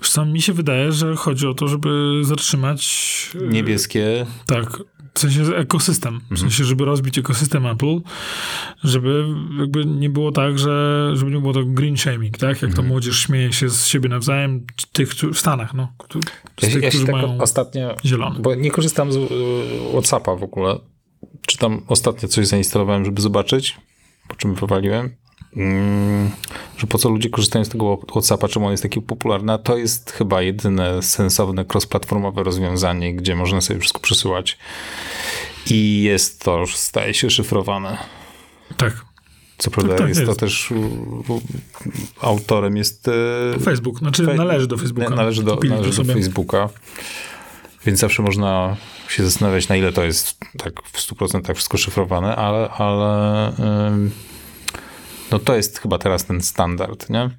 [0.00, 2.82] Wiesz co, mi się wydaje, że chodzi o to, żeby zatrzymać...
[3.42, 4.78] e, Niebieskie, Tak,
[5.14, 6.14] w sensie ekosystem.
[6.14, 6.36] Mhm.
[6.36, 8.00] W sensie, żeby rozbić ekosystem Apple,
[8.84, 9.24] żeby
[9.58, 12.50] jakby nie było tak, że żeby nie było to green shaming, tak?
[12.50, 12.88] Jak to Mhm.
[12.88, 15.92] młodzież śmieje się z siebie nawzajem, tych w Stanach, no.
[16.10, 16.20] Z Ja,
[16.56, 18.40] tych, ja się którzy tak mają ostatnio, zielone.
[18.40, 19.20] bo nie korzystam z y,
[19.92, 20.78] Whatsappa w ogóle.
[21.46, 23.76] Czy tam ostatnio coś zainstalowałem, żeby zobaczyć,
[24.28, 25.10] po czym wywaliłem,
[25.56, 26.30] mm,
[26.78, 29.76] że po co ludzie korzystają z tego Whatsappa, czemu on jest taki popularny, a to
[29.76, 34.58] jest chyba jedyne sensowne cross-platformowe rozwiązanie, gdzie można sobie wszystko przesyłać
[35.70, 37.98] i jest to już staje się szyfrowane.
[38.76, 39.04] Tak.
[39.58, 40.40] Co prawda Tak, tak, jest, to jest.
[40.40, 40.74] też u,
[41.28, 41.40] u,
[42.20, 45.10] autorem jest e, Facebook, znaczy należy do Facebooka.
[45.10, 46.14] Należy do, to należy do.
[46.14, 46.68] Facebooka.
[47.86, 48.76] Więc zawsze można
[49.08, 53.52] się zastanawiać, na ile to jest tak w 100% wszystko szyfrowane, ale, ale
[55.30, 57.30] no to jest chyba teraz ten standard, nie?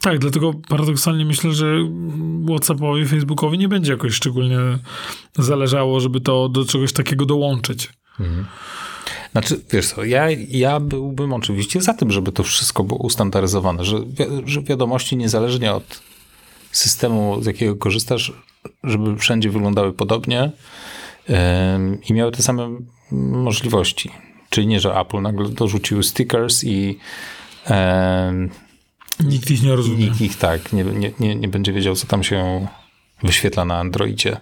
[0.00, 1.66] Tak, dlatego paradoksalnie myślę, że
[2.48, 4.58] WhatsAppowi, Facebookowi nie będzie jakoś szczególnie
[5.38, 7.92] zależało, żeby to do czegoś takiego dołączyć.
[9.32, 14.00] Znaczy, wiesz co, ja, ja byłbym oczywiście za tym, żeby to wszystko było ustandaryzowane, że,
[14.00, 16.02] wi- że wiadomości niezależnie od
[16.72, 18.32] systemu, z jakiego korzystasz,
[18.84, 20.50] żeby wszędzie wyglądały podobnie
[22.08, 22.78] i miały te same
[23.32, 24.10] możliwości.
[24.50, 26.98] Czyli nie, że Apple nagle dorzucił stickers i
[29.24, 30.04] Nikt ich nie rozumie.
[30.04, 30.84] nikt ich tak nie,
[31.20, 32.68] nie, nie, będzie wiedział, co tam się
[33.22, 34.36] wyświetla na Androidzie.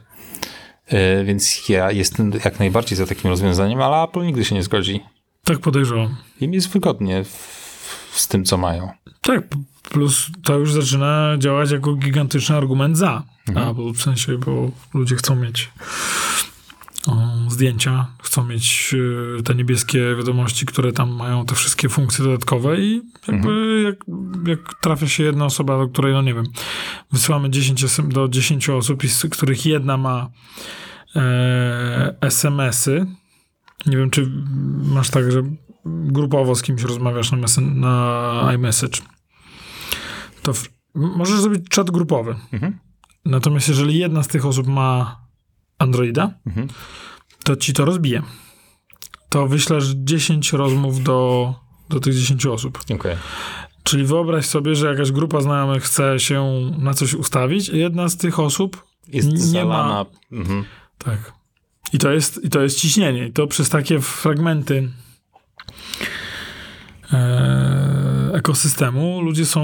[0.92, 5.00] Yy, Więc ja jestem jak najbardziej za takim rozwiązaniem, ale Apple nigdy się nie zgodzi.
[5.44, 6.16] Tak podejrzewam.
[6.40, 8.90] Im jest wygodnie w, z tym, co mają.
[9.20, 9.40] Tak,
[9.90, 13.22] plus to już zaczyna działać jako gigantyczny argument za.
[13.48, 13.92] Mhm.
[13.94, 15.70] W sensie, bo ludzie chcą mieć
[17.48, 18.94] zdjęcia, chcą mieć
[19.38, 23.84] y, te niebieskie wiadomości, które tam mają te wszystkie funkcje dodatkowe i jakby Mhm.
[23.84, 23.96] jak,
[24.48, 26.44] jak trafia się jedna osoba, do której, no nie wiem,
[27.12, 30.30] wysyłamy 10 SM do 10 osób, z których jedna ma
[31.16, 33.06] e, SMS-y.
[33.86, 34.30] Nie wiem, czy
[34.94, 35.42] masz tak, że
[35.84, 39.00] grupowo z kimś rozmawiasz na, mesen- na iMessage.
[40.46, 42.36] To w, możesz zrobić czat grupowy.
[42.52, 42.78] Mhm.
[43.24, 45.20] Natomiast jeżeli jedna z tych osób ma
[45.78, 46.68] Androida, Mhm.
[47.44, 48.22] to ci to rozbije.
[49.28, 51.54] To wyślesz 10 rozmów do,
[51.88, 52.78] do tych 10 osób.
[52.94, 53.16] Okej.
[53.82, 58.16] Czyli wyobraź sobie, że jakaś grupa znajomych chce się na coś ustawić i jedna z
[58.16, 60.06] tych osób Jest Nie zalana.
[60.32, 60.64] Mhm.
[60.98, 61.32] Tak.
[61.92, 63.26] I to jest, i to jest ciśnienie.
[63.26, 64.88] I to przez takie fragmenty
[67.12, 69.62] e, ekosystemu ludzie są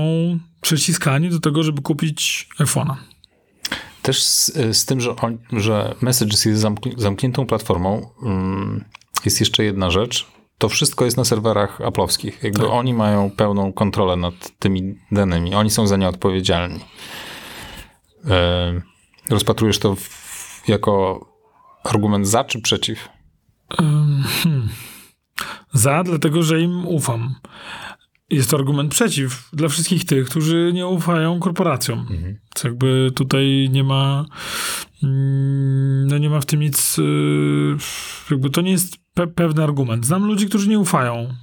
[0.61, 2.95] przyciskani do tego, żeby kupić iPhone'a.
[4.03, 8.85] Też z, z tym, że, on, że Messages jest zamk- zamkniętą platformą, mm,
[9.25, 10.27] jest jeszcze jedna rzecz.
[10.59, 12.43] To wszystko jest na serwerach aplowskich.
[12.43, 12.69] Jakby Tak.
[12.71, 15.55] oni mają pełną kontrolę nad tymi danymi.
[15.55, 16.81] Oni są za nie odpowiedzialni.
[18.31, 18.83] E,
[19.31, 21.27] rozpatrujesz to w, jako
[21.85, 23.09] argument za czy przeciw?
[23.81, 24.69] Ym, hmm.
[25.73, 27.35] Za, dlatego że im ufam.
[28.31, 32.07] Jest to argument przeciw dla wszystkich tych, którzy nie ufają korporacjom.
[32.11, 34.25] Więc jakby tutaj nie ma
[35.03, 37.77] mm, no nie ma w tym nic yy,
[38.31, 40.07] jakby to nie jest pe- pewny argument.
[40.07, 41.35] Znam ludzi, którzy nie ufają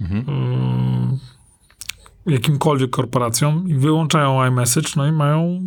[2.26, 5.60] yy, jakimkolwiek korporacjom i wyłączają iMessage, no i mają,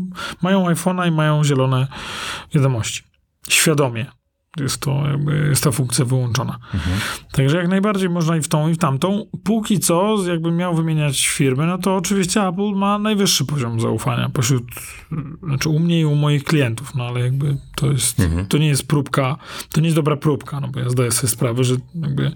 [0.43, 1.87] mają iPhone'a i mają zielone
[2.55, 3.03] wiadomości.
[3.49, 4.07] Świadomie.
[4.57, 5.03] Jest to
[5.49, 6.59] jest ta funkcja wyłączona.
[7.33, 9.27] Także jak najbardziej można i w tą, i w tamtą.
[9.45, 14.65] Póki co, jakbym miał wymieniać firmy, no to oczywiście Apple ma najwyższy poziom zaufania pośród,
[15.43, 18.89] znaczy u mnie i u moich klientów, no ale jakby to jest, to nie jest
[18.89, 19.37] próbka,
[19.73, 22.33] to nie jest dobra próbka, no bo ja zdaję sobie sprawę, że jakby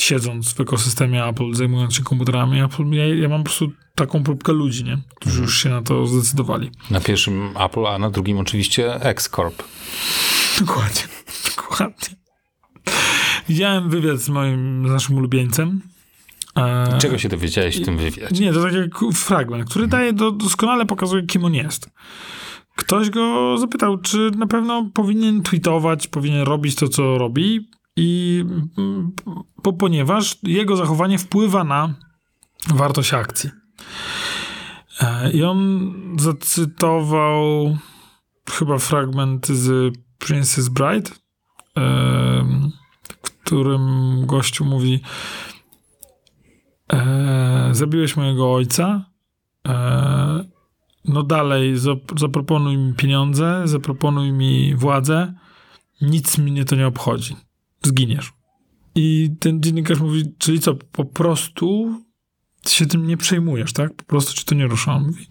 [0.00, 4.52] siedząc w ekosystemie Apple, zajmując się komputerami Apple, ja, ja mam po prostu taką próbkę
[4.52, 4.98] ludzi, nie?
[5.14, 6.70] Którzy już się na to zdecydowali.
[6.90, 9.62] Na pierwszym Apple, a na drugim oczywiście X-Corp.
[10.60, 11.02] Dokładnie.
[11.70, 12.08] Dokładnie.
[13.48, 15.80] Widziałem wywiad z moim, z naszym ulubieńcem.
[16.56, 18.44] E, Czego się dowiedziałeś w tym wywiadzie?
[18.44, 21.90] Nie, to tak jak fragment, który daje, do, doskonale pokazuje, kim on jest.
[22.76, 28.44] Ktoś go zapytał, czy na pewno powinien tweetować, powinien robić to, co robi, i
[29.62, 31.94] po, ponieważ jego zachowanie wpływa na
[32.74, 33.50] wartość akcji.
[35.00, 37.76] E, I on zacytował
[38.50, 41.10] chyba fragment z Princess Bride,
[43.22, 45.00] w którym gościu mówi
[46.92, 49.10] e, zabiłeś mojego ojca,
[49.68, 50.44] e,
[51.04, 55.34] no dalej zap- zaproponuj mi pieniądze, zaproponuj mi władzę,
[56.00, 57.36] nic mnie to nie obchodzi.
[57.82, 58.32] Zginiesz.
[58.94, 61.94] I ten dziennikarz mówi, czyli co, po prostu
[62.68, 63.94] się tym nie przejmujesz, tak?
[63.94, 64.94] Po prostu ci to nie rusza.
[64.94, 65.26] On mówi,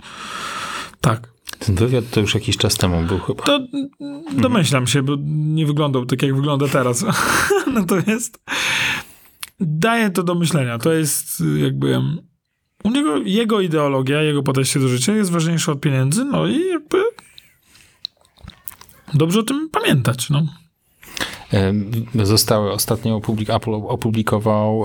[1.02, 1.35] tak.
[1.60, 3.44] Ten wywiad to już jakiś czas temu był chyba.
[3.44, 3.60] To
[4.34, 7.06] domyślam się, bo nie wyglądał tak, jak wygląda teraz.
[7.74, 8.44] Natomiast
[9.60, 10.78] daje to do myślenia.
[10.78, 12.02] To jest jakby
[12.84, 16.98] u niego, jego ideologia, jego podejście do życia jest ważniejsze od pieniędzy, no i jakby
[19.13, 20.46] dobrze o tym pamiętać, no.
[22.24, 24.84] Zostały ostatnio opublik- Apple opublikował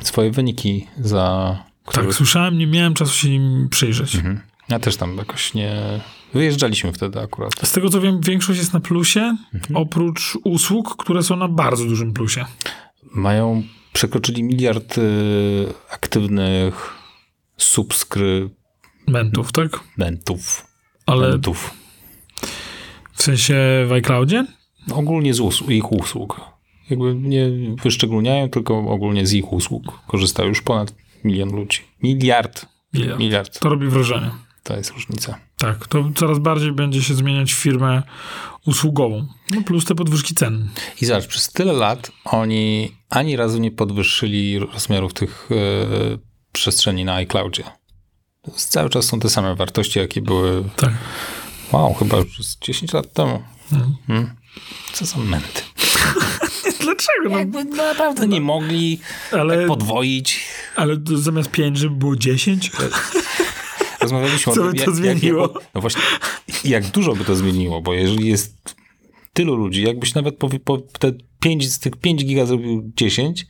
[0.00, 1.56] swoje wyniki za.
[1.92, 4.14] Tak, słyszałem, nie miałem czasu się im przyjrzeć.
[4.14, 4.40] Mhm.
[4.70, 6.00] Ja też tam jakoś nie.
[6.34, 7.52] Wyjeżdżaliśmy wtedy akurat.
[7.64, 9.76] Z tego co wiem, większość jest na plusie, Mhm.
[9.76, 12.44] oprócz usług, które są na bardzo dużym plusie.
[13.14, 15.02] Mają, przekroczyli miliard e,
[15.94, 16.92] aktywnych
[17.56, 18.60] subskrybentów.
[19.06, 19.80] Mentów, tak?
[21.06, 21.74] Ale Mentów.
[23.12, 23.54] w sensie
[23.88, 24.46] w iCloudzie?
[24.94, 26.40] Ogólnie z usług, ich usług.
[26.90, 27.46] Jakby nie
[27.82, 31.78] wyszczególniają, tylko ogólnie z ich usług korzysta już ponad milion ludzi.
[32.02, 32.66] Miliard.
[32.94, 33.18] Miliard.
[33.18, 33.60] Miliard.
[33.60, 34.30] To robi wrażenie.
[34.62, 35.38] To jest różnica.
[35.58, 38.02] Tak, to coraz bardziej będzie się zmieniać w firmę
[38.66, 39.26] usługową.
[39.50, 40.68] No plus te podwyżki cen.
[41.00, 45.54] I zobacz, przez tyle lat oni ani razu nie podwyższyli rozmiarów tych e,
[46.52, 47.64] przestrzeni na iCloudzie.
[48.56, 50.90] Cały czas są te same wartości, jakie były, Tak.
[51.72, 53.42] wow, chyba już z 10 lat temu.
[53.72, 53.96] Mhm.
[54.06, 54.36] Hmm.
[54.92, 55.62] Co za męty.
[56.80, 57.30] Dlaczego?
[57.30, 59.00] No, Jakby naprawdę nie mogli
[59.32, 60.44] ale, tak podwoić.
[60.76, 62.70] ale zamiast 5, żeby było 10?
[64.02, 65.42] Rozmawialiśmy Co o by tym, to zmieniło?
[65.42, 66.02] Jak, no właśnie,
[66.64, 68.76] jak dużo by to zmieniło, bo jeżeli jest
[69.32, 73.46] tylu ludzi, jakbyś nawet po, po te 5, z tych 5 giga zrobił 10,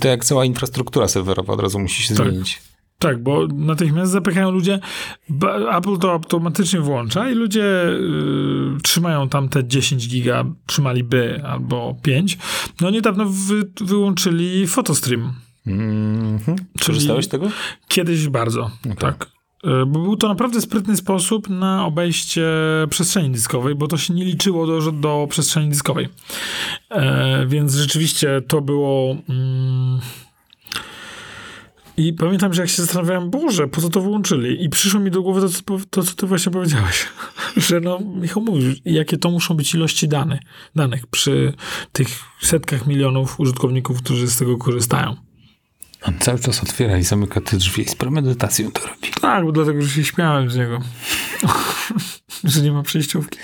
[0.00, 2.28] to jak cała infrastruktura serwerowa od razu musi się Tak.
[2.28, 2.62] zmienić.
[2.98, 4.80] Tak, bo natychmiast zapychają ludzie.
[5.76, 12.38] Apple to automatycznie włącza i ludzie y, trzymają tam te 10 giga, trzymaliby albo 5.
[12.80, 15.34] No niedawno wy, wyłączyli Photostream.
[15.66, 16.58] Mhm.
[16.86, 17.48] Korzystałeś z tego?
[17.88, 19.39] Kiedyś bardzo, tak.
[19.66, 22.46] Y, Bo był to naprawdę sprytny sposób na obejście
[22.90, 26.08] przestrzeni dyskowej, bo to się nie liczyło do, do przestrzeni dyskowej.
[26.90, 29.16] E, więc rzeczywiście to było.
[29.28, 30.00] Mm,
[31.96, 34.64] I pamiętam, że jak się zastanawiałem, Boże, po co to wyłączyli?
[34.64, 37.08] I przyszło mi do głowy to, po- to, co ty właśnie powiedziałeś.
[37.68, 40.40] że no, Michał mówił, jakie to muszą być ilości danych,
[40.76, 41.52] danych przy
[41.92, 42.08] tych
[42.40, 45.29] setkach milionów użytkowników, którzy z tego korzystają.
[46.02, 49.08] On cały czas otwiera i zamyka te drzwi i z premedytacją to robi.
[49.20, 50.78] Tak, bo dlatego, że się śmiałem z niego.
[52.44, 53.38] że nie ma przejściówki.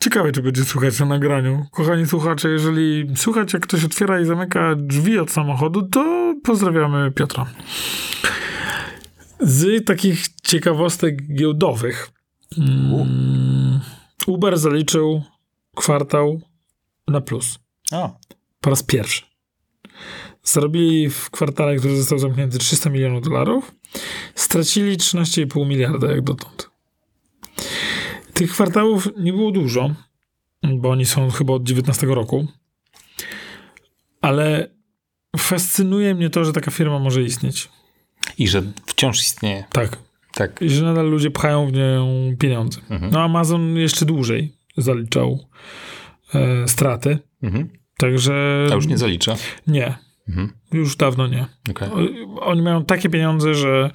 [0.00, 1.66] Ciekawe, czy będzie słuchać na nagraniu.
[1.70, 7.46] Kochani słuchacze, jeżeli słuchać, jak ktoś otwiera i zamyka drzwi od samochodu, to pozdrawiamy Piotra.
[9.40, 12.10] Z takich ciekawostek giełdowych.
[12.58, 13.80] Mm,
[14.26, 15.22] Uber zaliczył
[15.76, 16.40] kwartał
[17.08, 17.58] na plus.
[17.92, 18.18] O.
[18.60, 19.31] Po raz pierwszy.
[20.42, 23.74] Zarobili w kwartale, który został zamknięty 300 milionów dolarów.
[24.34, 26.70] Stracili 13,5 miliarda jak dotąd.
[28.34, 29.90] Tych kwartałów nie było dużo,
[30.62, 32.46] bo oni są chyba od 19 roku.
[34.20, 34.68] Ale
[35.36, 37.68] fascynuje mnie to, że taka firma może istnieć.
[38.38, 39.64] I że wciąż istnieje.
[39.72, 39.98] Tak.
[40.34, 40.62] Tak.
[40.62, 42.80] I że nadal ludzie pchają w nią pieniądze.
[42.90, 43.12] Mhm.
[43.12, 45.38] No Amazon jeszcze dłużej zaliczał
[46.34, 47.18] e, straty.
[47.42, 47.70] Mhm.
[47.96, 48.66] Także.
[48.72, 49.36] A już nie zalicza.
[49.66, 49.98] Nie.
[50.28, 50.52] Mhm.
[50.72, 51.46] Już dawno nie.
[51.70, 51.88] Okej.
[52.36, 53.90] O- Oni mają takie pieniądze, że,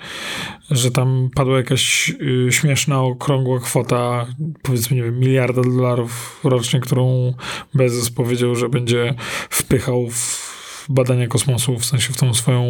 [0.72, 4.28] że tam padła jakaś y, śmieszna, okrągła kwota,
[4.63, 7.34] powiedzmy, nie wiem, miliarda dolarów rocznie, którą
[7.74, 9.16] Bezos powiedział, że będzie
[9.50, 10.48] wpychał w
[10.90, 12.63] badania kosmosu, w sensie w tą swoją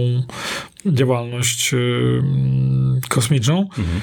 [0.85, 1.77] działalność y,
[2.23, 3.61] mm, kosmiczną.
[3.61, 4.01] Mhm.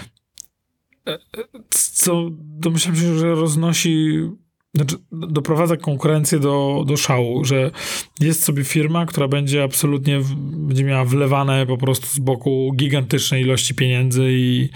[1.71, 4.21] Co domyślam się, że roznosi,
[4.75, 7.71] znaczy doprowadza konkurencję do, do szału, że
[8.21, 13.75] jest sobie firma, która będzie absolutnie, będzie miała wlewane po prostu z boku gigantyczne ilości
[13.75, 14.69] pieniędzy i,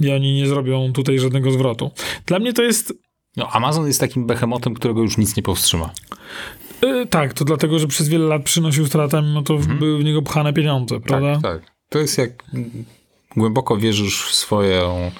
[0.00, 1.90] i oni nie zrobią tutaj żadnego zwrotu.
[2.26, 2.92] Dla mnie to jest,
[3.36, 5.90] No, Amazon jest takim behemotem, którego już nic nie powstrzyma.
[6.84, 10.22] y, tak, to dlatego, że przez wiele lat przynosił stratę, mimo to były w niego
[10.22, 11.32] pchane pieniądze, prawda?
[11.34, 11.72] Tak, tak.
[11.88, 12.44] To jest jak
[13.36, 15.10] głęboko wierzysz w swoją,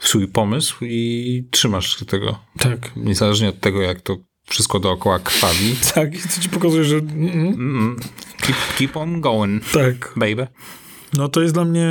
[0.00, 2.38] w swój pomysł i trzymasz się tego.
[2.58, 2.90] Tak.
[2.96, 5.76] Niezależnie od tego, jak to wszystko dookoła krwawi.
[5.94, 7.96] Tak, i co ci pokazuje, że mm, Mm,
[8.40, 10.12] keep, keep on going, tak.
[10.16, 10.46] baby.
[11.14, 11.88] No to jest dla mnie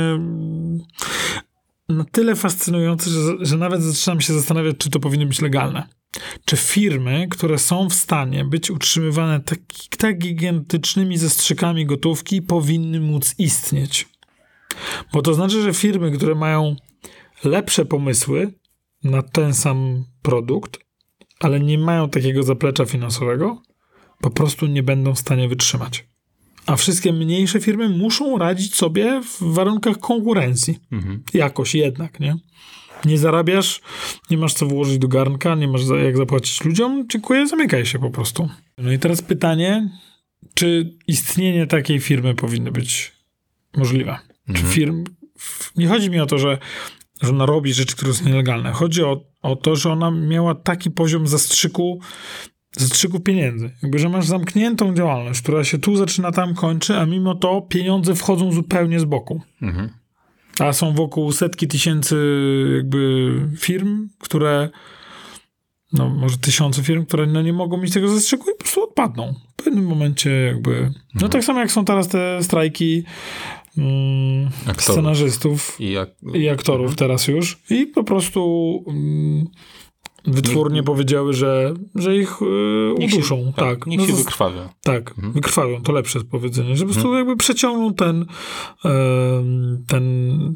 [1.88, 5.88] na tyle fascynujące, że, że nawet zaczynam się zastanawiać, czy to powinno być legalne.
[6.44, 9.58] Czy firmy, które są w stanie być utrzymywane tak,
[9.98, 14.08] tak gigantycznymi zastrzykami gotówki, powinny móc istnieć?
[15.12, 16.76] Bo to znaczy, że firmy, które mają
[17.44, 18.52] lepsze pomysły
[19.04, 20.78] na ten sam produkt,
[21.40, 23.62] ale nie mają takiego zaplecza finansowego,
[24.20, 26.06] po prostu nie będą w stanie wytrzymać.
[26.66, 30.78] A wszystkie mniejsze firmy muszą radzić sobie w warunkach konkurencji.
[30.92, 31.22] Mhm.
[31.34, 32.36] Jakoś jednak, nie?
[33.04, 33.80] Nie zarabiasz,
[34.30, 38.10] nie masz co włożyć do garnka, nie masz jak zapłacić ludziom, dziękuję, zamykaj się po
[38.10, 38.48] prostu.
[38.78, 39.90] No i teraz pytanie,
[40.54, 43.12] czy istnienie takiej firmy powinno być
[43.76, 44.18] możliwe?
[44.54, 45.04] Czy firm...
[45.76, 46.58] Nie chodzi mi o to, że,
[47.20, 48.72] że ona robi rzeczy, które są nielegalne.
[48.72, 52.00] Chodzi o, o to, że ona miała taki poziom zastrzyku,
[52.72, 53.70] zastrzyku pieniędzy.
[53.82, 58.14] Jakby, że masz zamkniętą działalność, która się tu zaczyna, tam kończy, a mimo to pieniądze
[58.14, 59.42] wchodzą zupełnie z boku.
[59.62, 59.90] Mhm.
[60.58, 62.16] A są wokół setki tysięcy
[62.76, 64.68] jakby firm, które
[65.92, 69.34] no może tysiące firm, które no nie mogą mieć tego zastrzyku i po prostu odpadną.
[69.52, 70.92] W pewnym momencie jakby...
[71.14, 73.04] No tak samo jak są teraz te strajki
[73.78, 77.58] mm, scenarzystów I jak, i aktorów teraz już.
[77.70, 79.46] I po prostu mm,
[80.26, 82.44] wytwórnie powiedziały, że, że ich y,
[82.98, 83.52] niech się, uduszą.
[83.56, 84.74] tak, tak, niech No się wykrwawia.
[84.82, 88.26] tak, wykrwawią, to lepsze powiedzenie, że po prostu jakby przeciągną ten,
[88.84, 90.04] em, ten,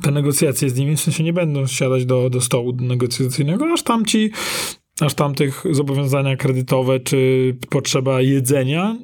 [0.03, 4.31] te negocjacje z nimi, w sensie nie będą siadać do, do stołu negocjacyjnego, aż tamci,
[5.01, 8.97] aż tamtych zobowiązania kredytowe, czy potrzeba jedzenia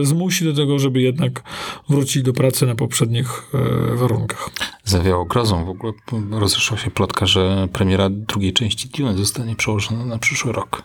[0.00, 1.42] y, zmusi do tego, żeby jednak
[1.88, 4.50] wrócić do pracy na poprzednich e, warunkach.
[4.84, 5.64] Zawiało grozą.
[5.64, 5.92] W ogóle
[6.30, 10.82] rozeszła się plotka, że premiera drugiej części Dune zostanie przełożona na przyszły rok.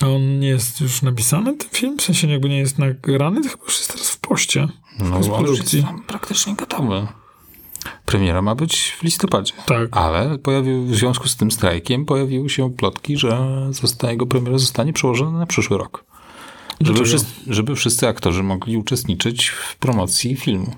[0.00, 1.98] A on nie jest już napisany, ten film?
[1.98, 3.42] W sensie jakby nie jest nagrany?
[3.42, 4.68] To chyba już jest teraz w poście.
[4.98, 5.82] No, jest produkcji.
[5.82, 7.06] tam praktycznie gotowy.
[8.12, 9.52] Premiera ma być w listopadzie.
[9.66, 9.88] Tak.
[9.96, 14.92] Ale pojawił, w związku z tym strajkiem pojawiły się plotki, że zosta, jego premiera zostanie
[14.92, 16.04] przełożona na przyszły rok.
[16.80, 20.74] Żeby wszyscy, żeby wszyscy aktorzy mogli uczestniczyć w promocji filmu.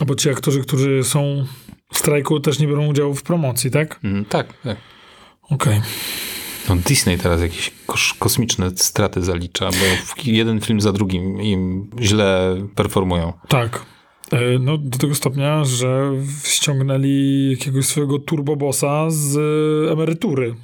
[0.00, 1.44] Albo ci aktorzy, którzy są
[1.92, 4.00] w strajku, też nie biorą udziału w promocji, tak?
[4.04, 4.76] Mm, tak, tak.
[5.50, 5.80] Okej.
[6.68, 7.72] No Disney teraz jakieś
[8.18, 13.32] kosmiczne straty zalicza, bo jeden film za drugim im źle performują.
[13.48, 13.93] Tak.
[14.32, 16.12] E, No, do tego stopnia, że
[16.44, 20.54] ściągnęli jakiegoś swojego turbobossa z e, emerytury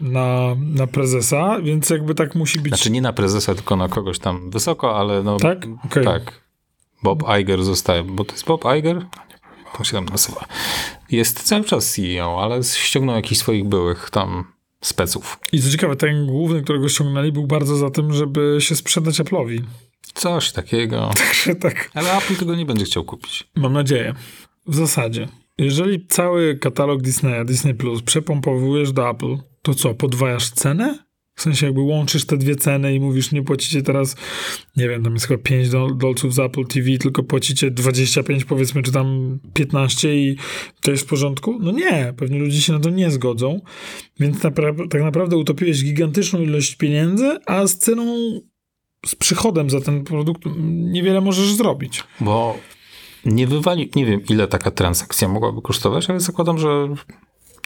[0.00, 2.68] na, na prezesa, więc jakby tak musi być.
[2.68, 5.36] Znaczy nie na prezesa, tylko na kogoś tam wysoko, ale no...
[5.36, 5.66] Tak?
[5.84, 6.04] Okej.
[6.04, 6.40] Tak.
[7.02, 9.06] Bob Iger zostaje, bo to jest Bob Iger?
[9.76, 10.44] Tak się tam nazywa.
[11.10, 14.44] Jest cały czas CEO, ale ściągnął jakichś swoich byłych tam
[14.80, 15.38] speców.
[15.52, 19.62] I co ciekawe, ten główny, którego ściągnęli, był bardzo za tym, żeby się sprzedać Apple'owi.
[20.14, 21.10] Coś takiego.
[21.26, 21.90] Także tak.
[21.94, 23.44] Ale Apple tego nie będzie chciał kupić.
[23.56, 24.14] Mam nadzieję.
[24.66, 25.28] W zasadzie.
[25.58, 30.98] Jeżeli cały katalog Disneya, Disney Plus przepompowujesz do Apple, to co, podwajasz cenę?
[31.34, 34.16] W sensie jakby łączysz te dwie ceny i mówisz, nie płacicie teraz,
[34.76, 38.82] nie wiem, tam jest chyba 5 dol- dolców za Apple TV, tylko płacicie 25 powiedzmy,
[38.82, 40.36] czy tam 15 i
[40.82, 41.58] to jest w porządku?
[41.60, 43.60] No nie, pewnie ludzie się na to nie zgodzą,
[44.20, 48.40] więc napra- tak naprawdę utopiłeś gigantyczną ilość pieniędzy, a z ceną
[49.06, 52.04] z przychodem za ten produkt niewiele możesz zrobić.
[52.20, 52.56] Bo
[53.24, 56.88] nie wywali, nie wiem ile taka transakcja mogłaby kosztować, ale zakładam, że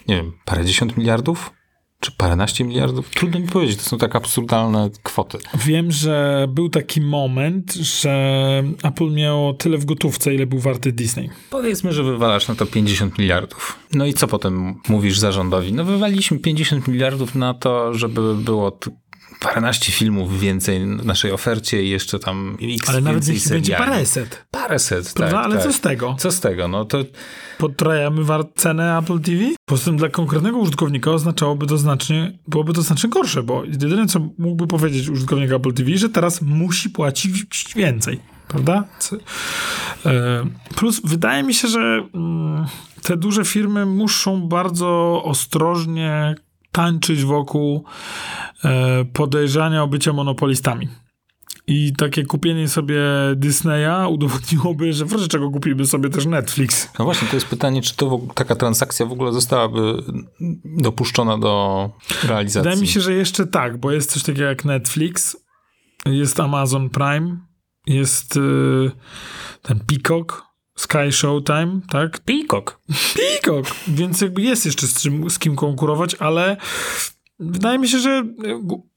[0.07, 1.51] nie wiem, parędziesiąt miliardów?
[1.99, 3.09] Czy paręnaście miliardów?
[3.09, 5.37] Trudno mi powiedzieć, to są tak absurdalne kwoty.
[5.65, 11.29] Wiem, że był taki moment, że Apple miało tyle w gotówce, ile był warty Disney.
[11.49, 13.79] Powiedzmy, że wywalasz na to 50 miliardów.
[13.93, 15.73] No i co potem mówisz zarządowi?
[15.73, 18.79] No wywaliliśmy 50 miliardów na to, żeby było
[19.47, 24.45] paręnaście filmów więcej w naszej ofercie i jeszcze tam x Ale nawet jeśli będzie paręset.
[24.51, 25.37] Paręset, Prawda?
[25.37, 25.63] tak, Ale tak.
[25.63, 26.15] co z tego?
[26.19, 26.67] Co z tego?
[26.67, 26.97] No to
[27.57, 28.21] Potrajamy
[28.55, 29.43] cenę Apple TV?
[29.65, 34.19] Poza tym dla konkretnego użytkownika oznaczałoby to znacznie, byłoby to znacznie gorsze, bo jedyne, co
[34.37, 38.19] mógłby powiedzieć użytkownik Apple TV, że teraz musi płacić więcej.
[38.47, 38.83] Prawda?
[40.05, 42.65] E, Plus wydaje mi się, że mm,
[43.01, 46.35] te duże firmy muszą bardzo ostrożnie
[46.75, 47.83] tańczyć wokół
[48.65, 50.87] e, podejrzania o bycie monopolistami.
[51.67, 53.01] I takie kupienie sobie
[53.35, 56.89] Disneya udowodniłoby, że w razie czego kupiliby sobie też Netflix.
[56.99, 60.03] No właśnie, to jest pytanie, czy to taka transakcja w ogóle zostałaby
[60.65, 61.89] dopuszczona do
[62.23, 62.69] realizacji.
[62.69, 65.37] Wydaje mi się, że jeszcze tak, bo jest coś takiego jak Netflix,
[66.05, 67.37] jest Amazon Prime,
[67.87, 68.91] jest y,
[69.61, 70.43] ten Peacock,
[70.77, 72.19] Sky Showtime, tak?
[72.19, 72.79] Peacock.
[73.15, 73.75] Peacock!
[73.87, 76.57] Więc jakby jest jeszcze z, czym, z kim konkurować, ale
[77.39, 78.23] wydaje mi się, że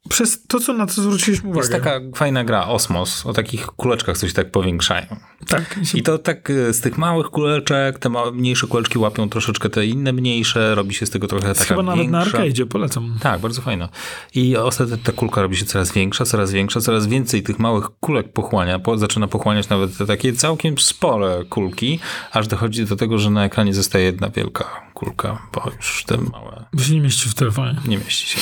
[0.08, 1.60] przez to, co na co zwróciliśmy uwagę.
[1.60, 5.06] Jest taka fajna gra, Osmos, o takich kuleczkach, co się tak powiększają.
[5.48, 5.78] Tak.
[5.94, 9.86] I to tak y, z tych małych kuleczek, te ma- mniejsze kuleczki łapią troszeczkę te
[9.86, 12.38] inne mniejsze, robi się z tego trochę taka chyba nawet na większa.
[12.38, 13.18] arcade'zie, polecam.
[13.22, 13.88] Tak, bardzo fajna.
[14.34, 18.32] I ostatnio ta kulka robi się coraz większa, coraz większa, coraz więcej tych małych kulek
[18.32, 21.98] pochłania, po, zaczyna pochłaniać nawet te takie całkiem spore kulki,
[22.32, 26.64] aż dochodzi do tego, że na ekranie zostaje jedna wielka kulka, bo już te małe
[26.72, 27.76] Bo się nie mieści w telefonie.
[27.88, 28.40] nie mieści się.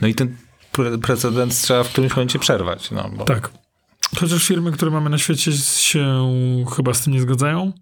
[0.00, 0.36] No i ten
[0.72, 2.90] pre- precedens trzeba w którymś momencie przerwać.
[2.90, 3.50] No, bo Tak.
[4.20, 6.34] Chociaż firmy, które mamy na świecie się
[6.76, 7.72] chyba z tym nie zgadzają.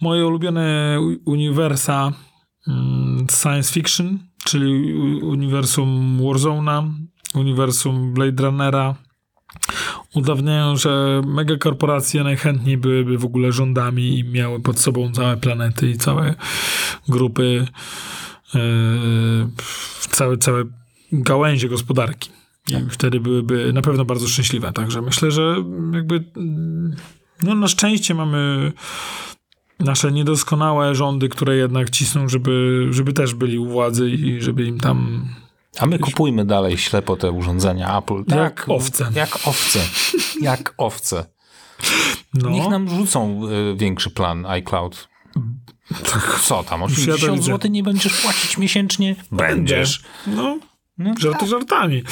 [0.00, 2.12] Moje ulubione uniwersa
[2.68, 6.90] mm, science fiction, czyli uniwersum Warzone'a,
[7.34, 8.94] uniwersum Blade Runnera,
[10.14, 15.96] udawniają, że megakorporacje najchętniej byłyby w ogóle rządami i miały pod sobą całe planety i
[15.96, 16.34] całe
[17.08, 17.66] grupy,
[18.54, 18.60] yy,
[20.10, 20.64] całe, całe
[21.12, 22.30] gałęzie gospodarki.
[22.70, 24.72] I wtedy byłyby na pewno bardzo szczęśliwe.
[24.72, 25.56] Także myślę, że
[25.92, 26.96] jakby mm,
[27.42, 28.72] no na szczęście mamy
[29.80, 34.80] nasze niedoskonałe rządy, które jednak cisną, żeby, żeby też byli u władzy i żeby im
[34.80, 35.28] tam
[35.78, 38.24] A my kupujmy dalej ślepo te urządzenia Apple.
[38.24, 39.10] Tak, Jak owce.
[39.14, 39.80] Jak owce.
[40.40, 41.24] Jak owce.
[42.34, 43.40] no, Niech nam rzucą
[43.72, 45.08] y, większy plan iCloud.
[46.42, 47.42] Co tam, ja to 80 widzę.
[47.52, 49.16] zł nie będziesz płacić miesięcznie?
[49.32, 50.02] Będziesz.
[50.26, 50.58] no
[50.98, 52.02] No, żarty żartami.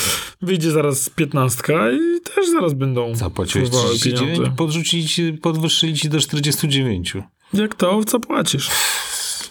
[0.42, 4.56] Wyjdzie zaraz piętnastka i też zaraz będą Zapłaciłeś wpływały 39, pieniądze.
[4.56, 7.14] podrzucili ci, podwyższyli ci do 49.
[7.52, 8.70] Jak to owca płacisz?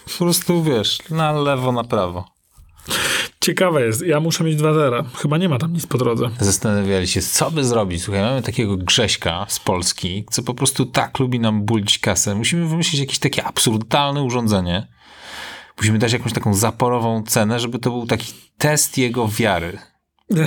[0.06, 2.36] Po prostu wiesz, na lewo, na prawo.
[3.42, 4.02] Ciekawe jest.
[4.02, 5.04] Ja muszę mieć dwa zera.
[5.16, 6.30] Chyba nie ma tam nic po drodze.
[6.40, 8.04] Zastanawiali się, co by zrobić.
[8.04, 12.36] Słuchaj, mamy takiego Grześka z Polski, co po prostu tak lubi nam bulić kasę.
[12.36, 14.88] Musimy wymyślić jakieś takie absurdalne urządzenie.
[15.78, 19.78] Musimy dać jakąś taką zaporową cenę, żeby to był taki test jego wiary.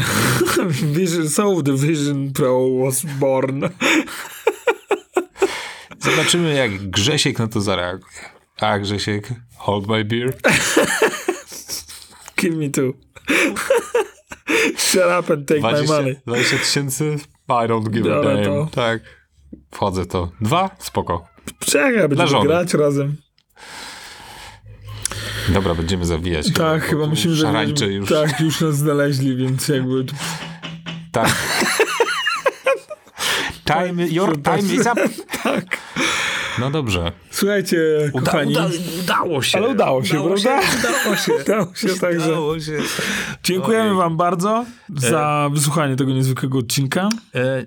[0.96, 3.68] Vision, so the Vision Pro was born.
[5.98, 8.12] Zobaczymy, jak Grzesiek na to zareaguje.
[8.60, 10.34] A, Grzesiek, hold my beer.
[12.36, 12.92] Give me two.
[14.76, 16.16] Shut up and take my 20 money.
[16.26, 17.18] 20 tysięcy?
[17.48, 18.44] I don't give a damn.
[18.44, 18.68] to.
[18.74, 19.02] Tak.
[19.70, 20.30] Wchodzę to.
[20.40, 20.70] Dwa?
[20.78, 21.28] Spoko.
[21.60, 23.16] Czekaj, będziemy grać razem.
[25.48, 26.52] Dobra, będziemy zawijać.
[26.52, 28.08] Tak, chyba musimy Szarańcze zagrać- już.
[28.08, 30.04] Tak, już nas znaleźli, więc jakby...
[31.12, 31.28] Tak.
[33.64, 34.94] time, your time is up.
[35.42, 35.64] Tak.
[36.58, 37.12] No dobrze.
[37.30, 37.78] Słuchajcie,
[38.12, 38.52] Uda, kochani.
[38.52, 38.66] uda,
[39.02, 39.58] udało się.
[39.58, 40.60] Ale udało się, prawda?
[40.78, 41.32] udało się.
[41.44, 42.78] Udało się, także Udało się.
[43.44, 43.96] dziękujemy Ojej.
[43.96, 44.64] wam bardzo
[44.96, 47.08] za wysłuchanie tego niezwykłego odcinka.
[47.34, 47.66] E,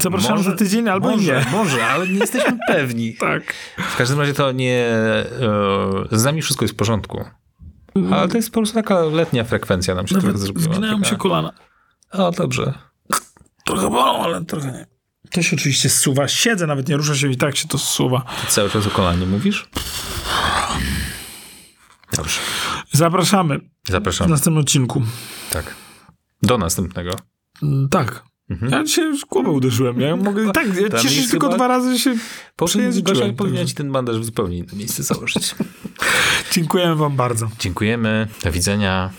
[0.00, 1.50] Zapraszamy może- za tydzień albo może, nie.
[1.52, 3.14] może, ale nie jesteśmy pewni.
[3.14, 3.54] Tak.
[3.78, 4.86] W każdym razie to nie...
[4.86, 5.26] E,
[6.18, 7.24] z nami wszystko jest w porządku.
[8.12, 10.72] Ale to jest po prostu taka letnia frekwencja nam się Nawet trochę zrobiła.
[10.74, 11.52] zginają mi taka- się kolana.
[12.12, 12.72] O, dobrze.
[13.64, 14.86] Trochę bolą, ale trochę nie.
[15.30, 16.28] To się oczywiście zsuwa.
[16.28, 18.20] Siedzę, nawet nie rusza się i tak się to zsuwa.
[18.40, 19.68] Ty cały czas o kolanie mówisz?
[22.16, 22.40] Dobrze.
[22.92, 24.30] Zapraszamy w Zapraszam.
[24.30, 25.02] następnym odcinku.
[25.50, 25.74] Tak.
[26.42, 27.10] Do następnego.
[27.62, 27.88] Mm,
[28.48, 28.70] Tak.
[28.70, 30.00] Ja dzisiaj już głowę uderzyłem.
[30.00, 32.14] Ja mogę, tak, ja się jest tylko chyba- dwa razy się
[32.64, 33.34] przejęzyczyłem.
[33.36, 35.54] Powinien ci ten bandaż w zupełnie inne miejsce założyć.
[36.52, 37.48] Dziękujemy wam bardzo.
[37.58, 38.28] Dziękujemy.
[38.44, 39.10] Do widzenia.